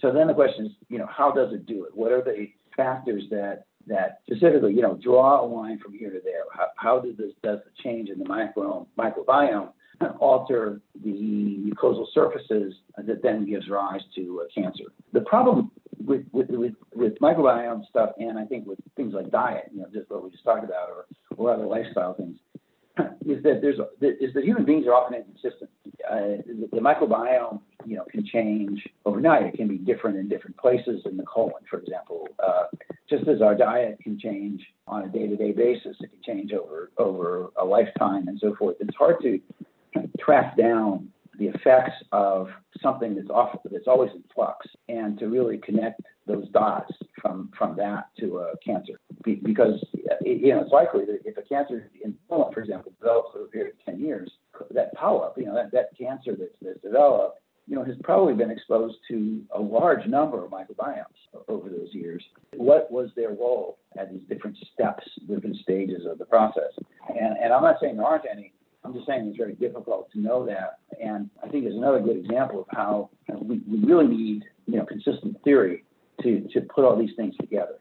[0.01, 1.97] So then the question is, you know, how does it do it?
[1.97, 6.21] What are the factors that that specifically, you know, draw a line from here to
[6.23, 6.45] there?
[6.53, 9.71] How, how does this does the change in the micro, microbiome
[10.19, 14.85] alter the mucosal surfaces that then gives rise to cancer?
[15.13, 15.71] The problem
[16.05, 19.89] with, with, with, with microbiome stuff and I think with things like diet, you know,
[19.93, 21.07] just what we just talked about, or,
[21.41, 22.39] or other lifestyle things,
[23.27, 25.71] is that there's is that human beings are often inconsistent.
[26.09, 29.47] Uh, the, the, microbiome, you know, can change overnight.
[29.47, 32.29] It can be different in different places in the colon, for example.
[32.45, 32.65] Uh,
[33.09, 37.51] just as our diet can change on a day-to-day basis, it can change over over
[37.61, 38.77] a lifetime and so forth.
[38.81, 39.41] It's hard to
[40.19, 42.49] track down the effects of
[42.83, 47.77] something that's off, that's always in flux, and to really connect those dots from from
[47.77, 49.85] that to a cancer, Be, because
[50.21, 53.49] you know it's likely that if a cancer in colon, for example, develops over a
[53.49, 54.31] period of ten years,
[54.71, 58.51] that polyp, you know, that, that cancer that's, that's developed, you know, has probably been
[58.51, 61.05] exposed to a large number of microbiomes
[61.49, 62.23] over those years.
[62.55, 66.73] What was their role at these different steps, different stages of the process?
[67.09, 68.53] And, and I'm not saying there aren't any,
[68.85, 70.79] I'm just saying it's very difficult to know that.
[71.03, 73.11] And I think there's another good example of how
[73.41, 75.85] we, we really need, you know, consistent theory
[76.23, 77.79] to, to put all these things together.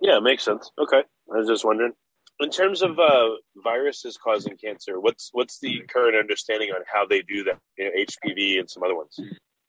[0.00, 0.70] Yeah, it makes sense.
[0.78, 1.02] Okay.
[1.32, 1.92] I was just wondering.
[2.40, 3.28] In terms of uh,
[3.62, 7.58] viruses causing cancer, what's what's the current understanding on how they do that?
[7.76, 9.20] You know, HPV and some other ones.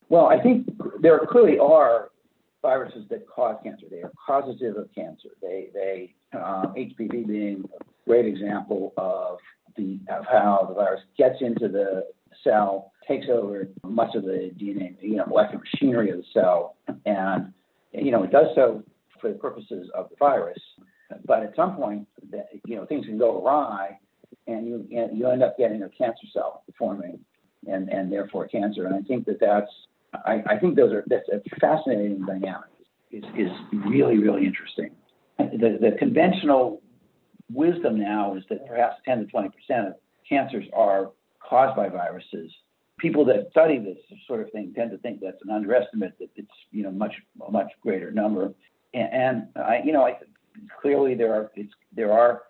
[0.07, 0.67] Well, I think
[1.01, 2.11] there clearly are
[2.61, 3.87] viruses that cause cancer.
[3.89, 5.29] They are causative of cancer.
[5.41, 9.39] They they um, HPV being a great example of
[9.75, 12.05] the of how the virus gets into the
[12.43, 17.53] cell, takes over much of the DNA, you know, molecular machinery of the cell, and
[17.93, 18.83] you know it does so
[19.19, 20.59] for the purposes of the virus.
[21.25, 22.07] But at some point,
[22.65, 23.99] you know, things can go awry,
[24.47, 27.19] and you you end up getting a cancer cell forming,
[27.67, 28.85] and and therefore cancer.
[28.85, 29.71] And I think that that's
[30.25, 32.69] I, I think those are that's a fascinating dynamic.
[33.11, 34.91] Is is really really interesting.
[35.37, 36.81] The the conventional
[37.51, 39.93] wisdom now is that perhaps 10 to 20 percent of
[40.27, 42.51] cancers are caused by viruses.
[43.01, 43.97] People that study this
[44.27, 46.17] sort of thing tend to think that's an underestimate.
[46.19, 47.13] That it's you know much
[47.45, 48.53] a much greater number.
[48.93, 50.17] And, and I you know I,
[50.81, 51.51] clearly there are
[51.93, 52.43] there are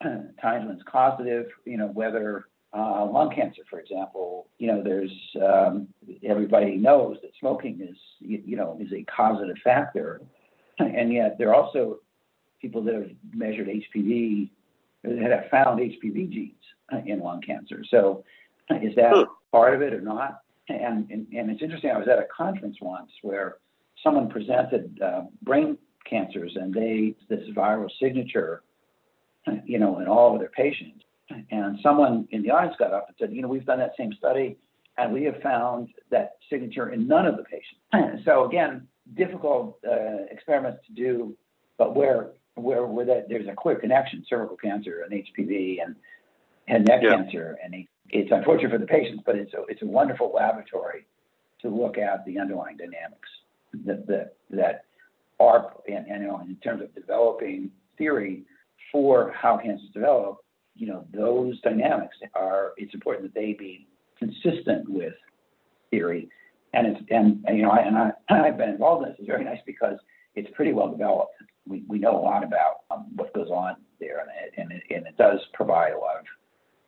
[0.02, 1.46] times when it's causative.
[1.64, 5.88] You know whether uh, lung cancer, for example, you know there's um,
[6.22, 10.20] everybody knows that smoking is you, you know is a causative factor,
[10.78, 11.98] and yet there are also
[12.60, 14.50] people that have measured HPV
[15.02, 16.54] that have found HPV genes
[17.06, 17.84] in lung cancer.
[17.90, 18.24] So
[18.70, 19.26] is that
[19.56, 20.40] part of it or not?
[20.68, 21.90] And, and, and it's interesting.
[21.90, 23.58] I was at a conference once where
[24.02, 25.78] someone presented uh, brain
[26.08, 28.62] cancers and they this viral signature,
[29.64, 31.04] you know, in all of their patients.
[31.50, 34.12] And someone in the audience got up and said, you know, we've done that same
[34.18, 34.56] study
[34.98, 38.22] and we have found that signature in none of the patients.
[38.24, 41.36] So again, difficult uh, experiments to do,
[41.78, 45.94] but where where where that there's a clear connection, cervical cancer and HPV and
[46.66, 47.16] head neck yeah.
[47.16, 51.06] cancer, and it's unfortunate for the patients, but it's a it's a wonderful laboratory
[51.62, 53.28] to look at the underlying dynamics
[53.84, 54.84] that that that
[55.38, 58.44] are, and, and in terms of developing theory
[58.92, 60.38] for how cancers develop,
[60.74, 63.86] you know, those dynamics are, it's important that they be
[64.18, 65.14] consistent with
[65.90, 66.28] theory.
[66.72, 69.18] And it's, and, and you know, I, and I, I've been involved in this.
[69.18, 69.98] It's very nice because
[70.34, 71.32] it's pretty well developed.
[71.66, 74.82] We, we know a lot about um, what goes on there, and it, and, it,
[74.94, 76.24] and it does provide a lot of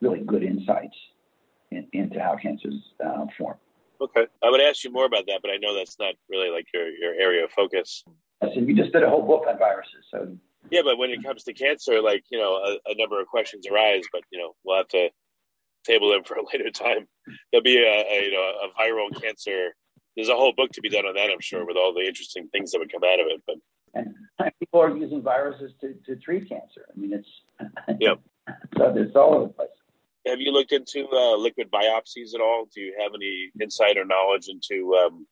[0.01, 0.97] really good insights
[1.71, 2.75] in, into how cancers
[3.05, 3.57] uh, form.
[4.01, 6.67] Okay, I would ask you more about that, but I know that's not really like
[6.73, 8.05] your, your area of focus.
[8.41, 10.37] And you just did a whole book on viruses, so
[10.71, 10.83] yeah.
[10.85, 14.05] But when it comes to cancer, like you know, a, a number of questions arise,
[14.13, 15.11] but you know, we'll have to
[15.85, 17.09] table them for a later time.
[17.51, 19.75] There'll be a, a you know a viral cancer.
[20.15, 22.49] There's a whole book to be done on that, I'm sure, with all the interesting
[22.49, 23.43] things that would come out of it.
[23.47, 23.57] But
[23.95, 24.15] and
[24.61, 26.87] people are using viruses to, to treat cancer.
[26.95, 28.21] I mean, it's yep.
[28.77, 29.69] so it's all over the place.
[30.29, 32.69] Have you looked into uh, liquid biopsies at all?
[32.75, 35.27] Do you have any insight or knowledge into, um,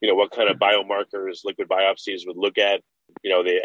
[0.00, 2.82] you know, what kind of biomarkers liquid biopsies would look at?
[3.22, 3.60] You know, they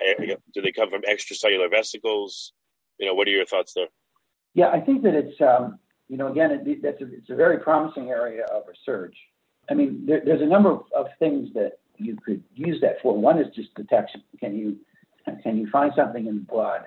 [0.53, 2.53] do they come from extracellular vesicles?
[2.99, 3.87] You know, what are your thoughts there?
[4.53, 7.59] Yeah, I think that it's, um, you know, again, it, that's a, it's a very
[7.59, 9.15] promising area of research.
[9.69, 13.17] I mean, there, there's a number of, of things that you could use that for.
[13.17, 14.23] One is just detection.
[14.39, 14.77] Can you
[15.41, 16.85] can you find something in the blood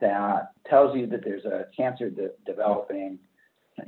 [0.00, 3.18] that tells you that there's a cancer de- developing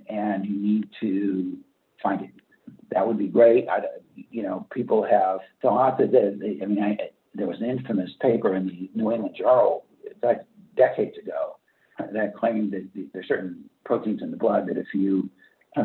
[0.08, 1.56] and you need to
[2.02, 2.30] find it.
[2.92, 3.68] That would be great.
[3.68, 3.80] I,
[4.14, 6.96] you know, people have thought that, they, I mean, I,
[7.34, 9.84] there was an infamous paper in the New England Journal
[10.22, 10.42] like
[10.76, 11.56] decades ago
[12.12, 15.28] that claimed that there's certain proteins in the blood that if you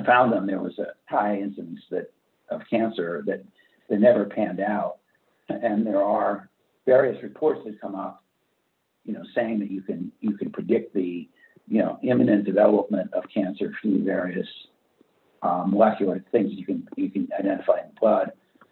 [0.06, 2.12] found them, there was a high incidence that
[2.50, 3.44] of cancer that,
[3.90, 4.98] that never panned out.
[5.50, 6.50] And there are
[6.86, 8.24] various reports that come up
[9.06, 11.28] you know, saying that you can you can predict the
[11.68, 14.48] you know imminent development of cancer through various
[15.42, 18.32] um, molecular things you can you can identify in blood,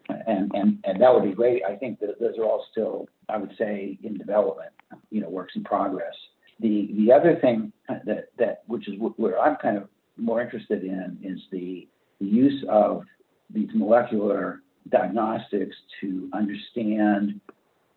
[0.09, 1.63] and and and that would be great.
[1.63, 4.71] I think that those are all still I would say in development,
[5.09, 6.13] you know, works in progress.
[6.59, 11.17] The the other thing that that which is where I'm kind of more interested in
[11.23, 11.87] is the,
[12.19, 13.03] the use of
[13.49, 17.39] these molecular diagnostics to understand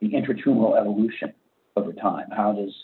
[0.00, 1.32] the intratumoral evolution
[1.76, 2.26] over time?
[2.30, 2.74] How does,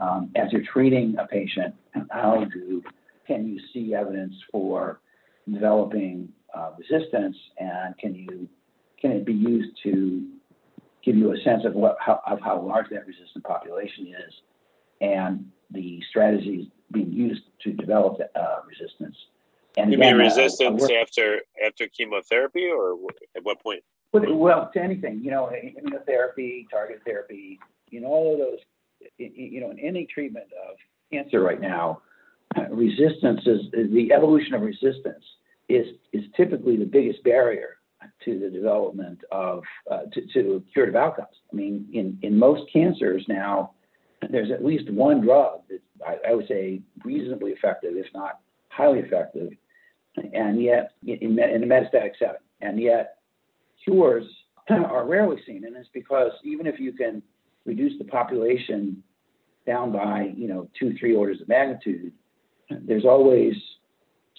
[0.00, 1.74] um, as you're treating a patient,
[2.10, 2.82] how do
[3.26, 5.00] can you see evidence for
[5.52, 8.48] developing uh, resistance, and can you
[9.00, 10.26] can it be used to
[11.04, 14.34] give you a sense of what how, of how large that resistant population is,
[15.00, 19.16] and the strategies being used to develop that uh, resistance.
[19.76, 22.96] And you mean resistance uh, after after chemotherapy, or
[23.36, 23.82] at what point?
[24.12, 27.60] Well, to anything, you know, immunotherapy, targeted therapy,
[27.92, 28.58] in all of those,
[29.18, 30.76] you know, in any treatment of
[31.12, 32.02] cancer right now,
[32.70, 35.24] resistance is the evolution of resistance
[35.68, 37.76] is is typically the biggest barrier
[38.24, 41.36] to the development of uh, to, to curative outcomes.
[41.52, 43.72] I mean, in in most cancers now,
[44.30, 49.00] there's at least one drug that I, I would say reasonably effective, if not highly
[49.00, 49.50] effective,
[50.32, 53.18] and yet in, in the metastatic setting, and yet
[53.84, 54.24] cures
[54.70, 57.22] are rarely seen, and it's because even if you can
[57.68, 59.02] reduce the population
[59.66, 62.12] down by, you know, two, three orders of magnitude,
[62.70, 63.54] there's always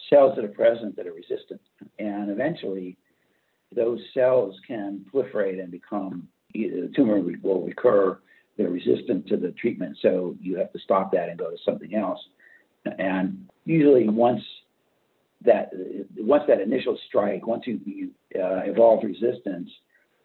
[0.10, 1.62] cells that are present that are resistant.
[2.00, 2.98] And eventually,
[3.74, 8.20] those cells can proliferate and become, the tumor will recur,
[8.58, 9.98] they're resistant to the treatment.
[10.02, 12.20] So you have to stop that and go to something else.
[12.98, 14.42] And usually, once
[15.46, 15.72] that
[16.18, 19.70] once that initial strike, once you, you uh, evolve resistance,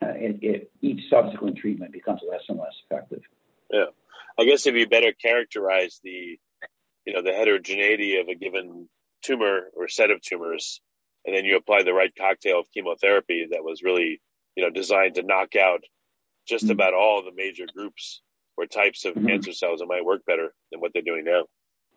[0.02, 3.22] uh, it, it, each subsequent treatment becomes less and less effective.
[3.70, 3.86] Yeah,
[4.38, 6.38] I guess if you better characterize the,
[7.06, 8.88] you know, the heterogeneity of a given
[9.22, 10.80] tumor or set of tumors,
[11.24, 14.20] and then you apply the right cocktail of chemotherapy that was really,
[14.56, 15.84] you know, designed to knock out
[16.46, 16.72] just mm-hmm.
[16.72, 18.20] about all the major groups
[18.56, 19.26] or types of mm-hmm.
[19.26, 21.44] cancer cells, it might work better than what they're doing now.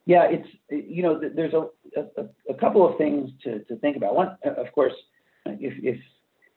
[0.05, 1.67] Yeah, it's you know, there's a,
[1.99, 4.15] a, a couple of things to, to think about.
[4.15, 4.93] One, of course,
[5.45, 5.99] if, if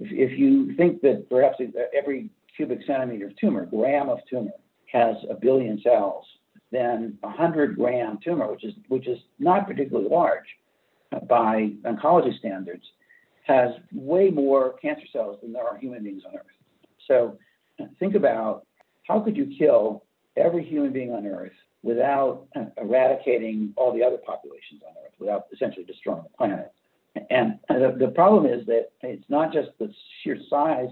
[0.00, 4.52] if, if you think that perhaps uh, every cubic centimeter of tumor, gram of tumor,
[4.92, 6.24] has a billion cells,
[6.72, 10.46] then a hundred gram tumor, which is which is not particularly large
[11.12, 12.84] uh, by oncology standards,
[13.44, 16.46] has way more cancer cells than there are human beings on Earth.
[17.06, 17.38] So
[17.80, 18.66] uh, think about
[19.06, 20.04] how could you kill
[20.36, 22.46] every human being on Earth without
[22.80, 26.72] eradicating all the other populations on Earth, without essentially destroying the planet.
[27.30, 29.92] And the, the problem is that it's not just the
[30.22, 30.88] sheer size,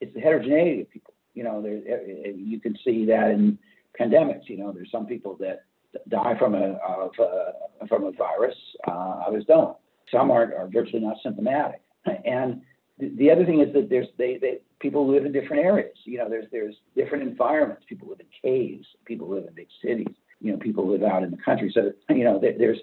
[0.00, 1.14] it's the heterogeneity of people.
[1.34, 3.58] You know, there, you can see that in
[3.98, 4.48] pandemics.
[4.48, 5.64] You know, there's some people that
[6.08, 8.54] die from a, of, uh, from a virus,
[8.86, 9.76] uh, others don't.
[10.10, 11.80] Some are, are virtually not symptomatic.
[12.24, 12.62] And
[12.98, 15.96] the, the other thing is that there's they, they people live in different areas.
[16.04, 17.84] You know, there's there's different environments.
[17.88, 18.86] People live in caves.
[19.04, 20.14] People live in big cities.
[20.40, 21.72] You know, people live out in the country.
[21.74, 22.78] So you know, there's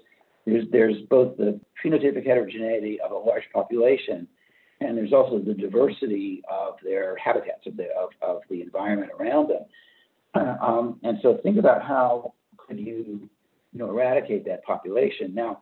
[0.46, 4.28] there's there's both the phenotypic heterogeneity of a large population,
[4.80, 9.50] and there's also the diversity of their habitats of the of, of the environment around
[9.50, 9.66] them.
[10.62, 13.30] Um, and so think about how could you
[13.74, 15.34] you know eradicate that population.
[15.34, 15.62] Now,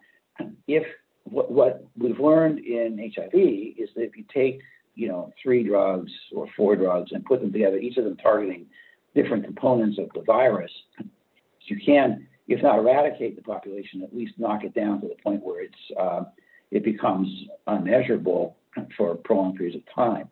[0.68, 0.84] if
[1.24, 4.62] what, what we've learned in HIV is that if you take
[5.00, 8.66] you know, three drugs or four drugs and put them together, each of them targeting
[9.16, 10.72] different components of the virus,
[11.62, 15.42] you can, if not eradicate the population, at least knock it down to the point
[15.44, 16.24] where it's uh,
[16.72, 17.28] it becomes
[17.68, 18.58] unmeasurable
[18.98, 20.30] for prolonged periods of time.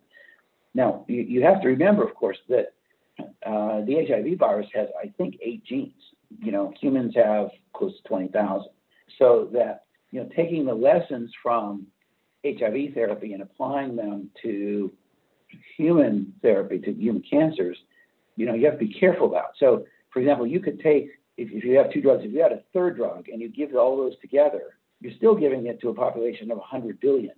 [0.74, 2.74] Now, you, you have to remember, of course, that
[3.20, 5.93] uh, the HIV virus has, I think, eight genes.
[6.39, 8.68] You know, humans have close to 20,000.
[9.18, 11.88] So that, you know, taking the lessons from
[12.45, 14.91] HIV therapy and applying them to
[15.78, 17.78] human therapy, to human cancers,
[18.36, 19.51] you know, you have to be careful about.
[19.59, 22.51] So, for example, you could take, if, if you have two drugs, if you had
[22.51, 25.93] a third drug and you give all those together, you're still giving it to a
[25.93, 27.33] population of 100 billion.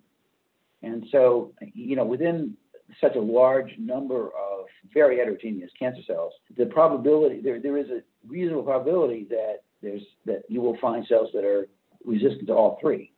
[0.82, 2.56] And so, you know, within
[3.02, 8.02] such a large number of very heterogeneous cancer cells, the probability there there is a
[8.28, 11.68] reasonable probability that there's that you will find cells that are
[12.06, 13.12] resistant to all three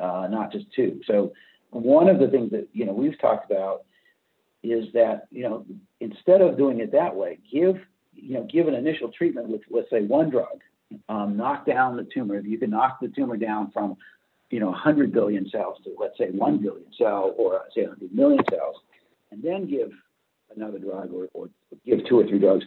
[0.00, 1.00] uh, not just two.
[1.06, 1.32] So
[1.70, 3.84] one of the things that you know we've talked about
[4.62, 5.64] is that you know
[6.00, 7.76] instead of doing it that way, give
[8.16, 10.60] you know give an initial treatment with let's say one drug,
[11.08, 12.36] um, knock down the tumor.
[12.36, 13.96] If you can knock the tumor down from
[14.50, 18.44] you know 100 billion cells to let's say 1 billion cell or say 100 million
[18.50, 18.76] cells,
[19.30, 19.90] and then give
[20.54, 21.48] another drug or, or
[21.84, 22.64] give two or three drugs,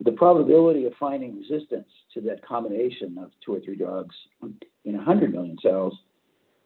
[0.00, 4.14] the probability of finding resistance to that combination of two or three drugs
[4.84, 5.94] in 100 million cells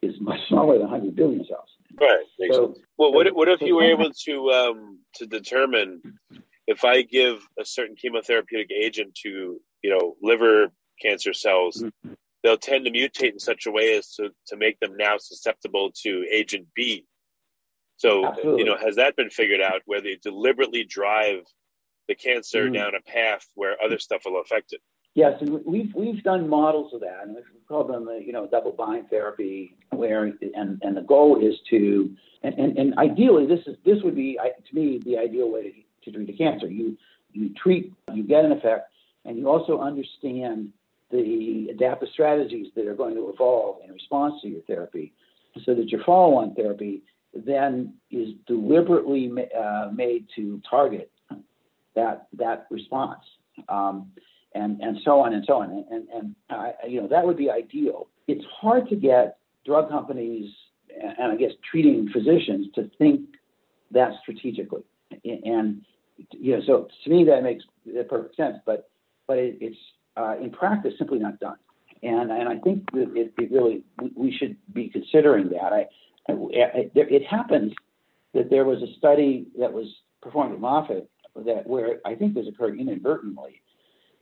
[0.03, 1.69] is much smaller than 100 billion cells.
[1.99, 2.25] Right.
[2.53, 6.19] So, well, what, what if you were able to um, to determine
[6.67, 10.69] if I give a certain chemotherapeutic agent to you know liver
[11.01, 12.15] cancer cells, mm-hmm.
[12.43, 15.93] they'll tend to mutate in such a way as to, to make them now susceptible
[16.03, 17.05] to agent B.
[17.99, 18.63] So Absolutely.
[18.63, 21.41] you know, has that been figured out where they deliberately drive
[22.09, 22.75] the cancer mm-hmm.
[22.75, 24.81] down a path where other stuff will affect it?
[25.15, 28.73] Yes, and we've we've done models of that, and we've called them, you know, double
[28.73, 33.77] bind therapy, where and and the goal is to and, and, and ideally this is
[33.85, 36.69] this would be to me the ideal way to, treat a cancer.
[36.69, 36.97] You
[37.33, 38.91] you treat, you get an effect,
[39.27, 40.71] and you also understand
[41.11, 45.13] the adaptive strategies that are going to evolve in response to your therapy,
[45.65, 47.03] so that your follow-on therapy
[47.35, 51.11] then is deliberately uh, made to target
[51.95, 53.21] that that response.
[53.69, 54.11] Um,
[54.55, 55.71] and, and so on and so on.
[55.71, 58.09] And, and, and you know, that would be ideal.
[58.27, 59.37] It's hard to get
[59.67, 60.51] drug companies
[61.19, 63.21] and I guess treating physicians to think
[63.91, 64.83] that strategically.
[65.25, 65.83] And,
[66.31, 67.65] you know, so to me, that makes
[68.09, 68.89] perfect sense, but,
[69.27, 69.77] but it, it's
[70.17, 71.57] uh, in practice simply not done.
[72.03, 73.83] And, and I think that it, it really,
[74.15, 75.73] we should be considering that.
[75.73, 75.87] I,
[76.29, 77.73] I, it happens
[78.35, 79.87] that there was a study that was
[80.23, 81.09] performed at Moffitt
[81.45, 83.63] that where I think this occurred inadvertently,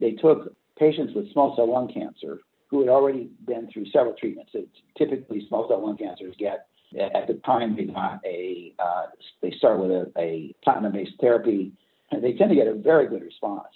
[0.01, 4.53] they took patients with small cell lung cancer who had already been through several treatments.
[4.99, 6.67] Typically, small cell lung cancers get
[7.15, 9.07] at the time they got a uh,
[9.43, 11.73] they start with a, a platinum-based therapy,
[12.13, 13.69] they tend to get a very good response.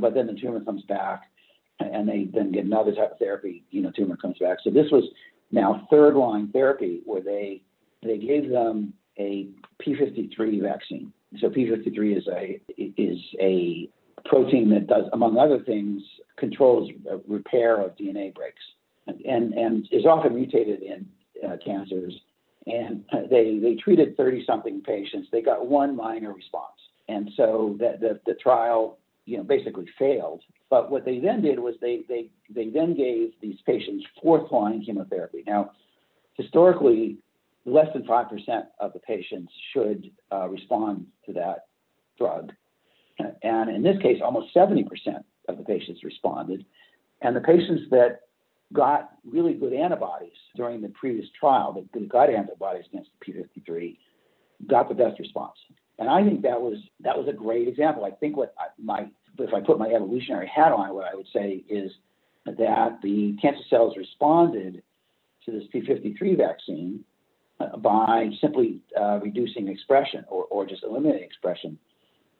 [0.00, 1.22] But then the tumor comes back,
[1.80, 3.64] and they then get another type of therapy.
[3.70, 4.58] You know, tumor comes back.
[4.62, 5.04] So this was
[5.50, 7.62] now third-line therapy where they
[8.02, 9.48] they gave them a
[9.84, 11.12] p53 vaccine.
[11.40, 13.88] So p53 is a is a
[14.24, 16.02] protein that does, among other things,
[16.36, 16.90] controls
[17.26, 18.62] repair of DNA breaks
[19.06, 21.06] and, and is often mutated in
[21.46, 22.14] uh, cancers.
[22.66, 25.28] And they, they treated 30 something patients.
[25.32, 26.70] They got one minor response.
[27.12, 30.40] And so the, the, the trial, you know, basically failed.
[30.70, 34.82] But what they then did was they, they, they then gave these patients fourth line
[34.84, 35.44] chemotherapy.
[35.46, 35.72] Now,
[36.34, 37.18] historically,
[37.66, 41.66] less than 5% of the patients should uh, respond to that
[42.18, 42.52] drug.
[43.42, 44.86] And in this case, almost 70%
[45.48, 46.64] of the patients responded.
[47.20, 48.20] And the patients that
[48.72, 53.98] got really good antibodies during the previous trial, that got antibodies against P53,
[54.66, 55.58] got the best response.
[55.98, 58.04] And I think that was that was a great example.
[58.04, 59.06] I think what I, my
[59.38, 61.90] if I put my evolutionary hat on, what I would say is
[62.46, 64.82] that the cancer cells responded
[65.44, 67.04] to this P53 vaccine
[67.60, 71.78] uh, by simply uh, reducing expression or, or just eliminating expression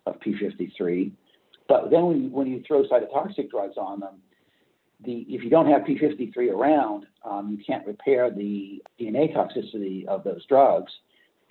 [0.06, 1.12] of P53.
[1.68, 4.16] But then when you, when you throw cytotoxic drugs on them,
[5.04, 10.22] the, if you don't have P53 around, um, you can't repair the DNA toxicity of
[10.24, 10.92] those drugs.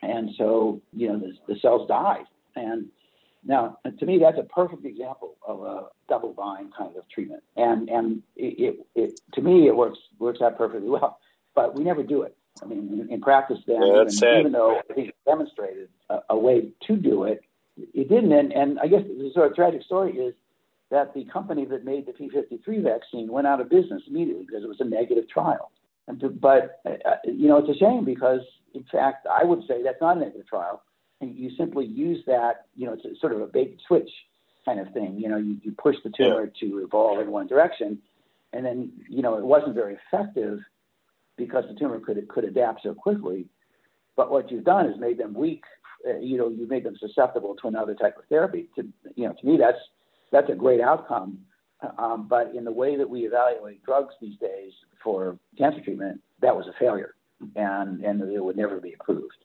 [0.02, 2.22] And so, you know, the, the cells die.
[2.56, 2.88] And
[3.44, 7.44] now, to me, that's a perfect example of a double bind kind of treatment.
[7.56, 11.20] And and it, it, it to me it works works out perfectly well.
[11.56, 12.36] But we never do it.
[12.62, 16.20] I mean, in, in practice, then, Yeah, even, even though I think it demonstrated a,
[16.32, 17.42] a way to do it,
[17.78, 18.32] it didn't.
[18.32, 20.34] And, and I guess the sort of tragic story is
[20.90, 24.68] that the company that made the P53 vaccine went out of business immediately because it
[24.68, 25.72] was a negative trial.
[26.08, 28.42] And to, but, uh, you know, it's a shame because,
[28.74, 30.84] in fact, I would say that's not a negative trial.
[31.20, 34.10] And you simply use that, you know, it's a, sort of a bait and switch
[34.66, 35.20] kind of thing.
[35.20, 38.00] You know, you, you push the tumor to evolve in one direction,
[38.54, 40.60] and then, you know, it wasn't very effective
[41.38, 43.46] because the tumor could could adapt so quickly.
[44.16, 45.64] But what you've done is made them weak.
[46.08, 48.70] Uh, you know, you made them susceptible to another type of therapy.
[48.76, 49.78] To you know, to me, that's
[50.32, 51.40] that's a great outcome.
[51.98, 54.72] Um, but in the way that we evaluate drugs these days
[55.04, 57.16] for cancer treatment, that was a failure,
[57.56, 59.36] and and it would never be approved.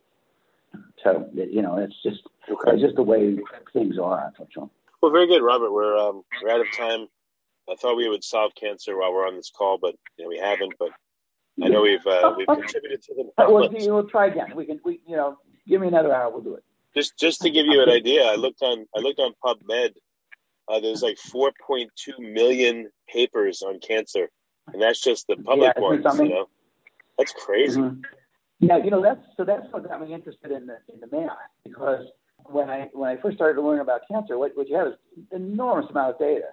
[1.03, 2.73] So you know, it's just Okay.
[2.73, 3.39] it's just the way
[3.73, 4.71] things are, unfortunately.
[5.03, 5.73] Well, very good, Robert.
[5.73, 7.09] We're um, we're out of time.
[7.69, 10.39] I thought we would solve cancer while we're on this call, but you know, we
[10.39, 10.75] haven't.
[10.79, 10.91] But
[11.63, 14.55] I know we've uh, we've contributed to the we'll, we'll try again.
[14.55, 16.65] We can, we you know, give me another hour, we'll do it.
[16.95, 19.93] Just just to give you an idea, I looked on I looked on PubMed.
[20.69, 21.87] Uh, there's like 4.2
[22.19, 24.29] million papers on cancer,
[24.73, 26.05] and that's just the public Yeah, ones.
[26.19, 26.49] You know,
[27.19, 27.81] that's crazy.
[27.81, 28.03] Mhm.
[28.61, 31.37] Yeah, you know that's so that's what got me interested in the in the math
[31.65, 32.07] because
[32.47, 34.95] when I when I first started to learn about cancer, what, what you have is
[35.33, 36.49] an enormous amount of data,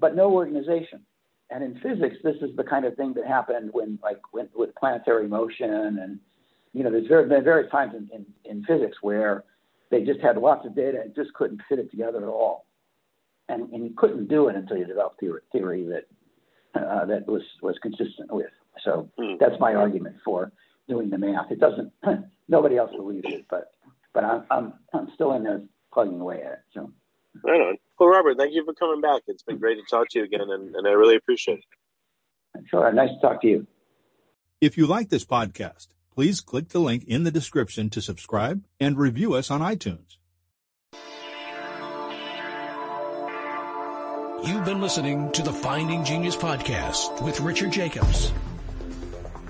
[0.00, 1.00] but no organization.
[1.50, 4.74] And in physics, this is the kind of thing that happened when like when, with
[4.76, 6.18] planetary motion and
[6.72, 9.44] you know there's very been various times in, in, in physics where
[9.90, 12.66] they just had lots of data and just couldn't fit it together at all.
[13.48, 17.42] And, and you couldn't do it until you developed theory, theory that uh, that was
[17.62, 18.50] was consistent with.
[18.82, 19.34] So Hmm.
[19.38, 20.52] that's my argument for
[20.88, 21.50] doing the math.
[21.50, 21.92] It doesn't.
[22.48, 23.70] Nobody else believes it, but
[24.12, 25.62] but I'm I'm I'm still in there
[25.92, 26.58] plugging away at it.
[26.72, 26.90] So
[27.42, 27.76] Right on.
[27.98, 29.22] Well, Robert, thank you for coming back.
[29.26, 31.58] It's been great to talk to you again, and, and I really appreciate
[32.54, 32.64] it.
[32.68, 33.66] sure, nice to talk to you.
[34.60, 38.96] If you like this podcast, please click the link in the description to subscribe and
[38.96, 40.16] review us on iTunes.
[44.46, 48.30] You've been listening to the Finding Genius podcast with Richard Jacobs.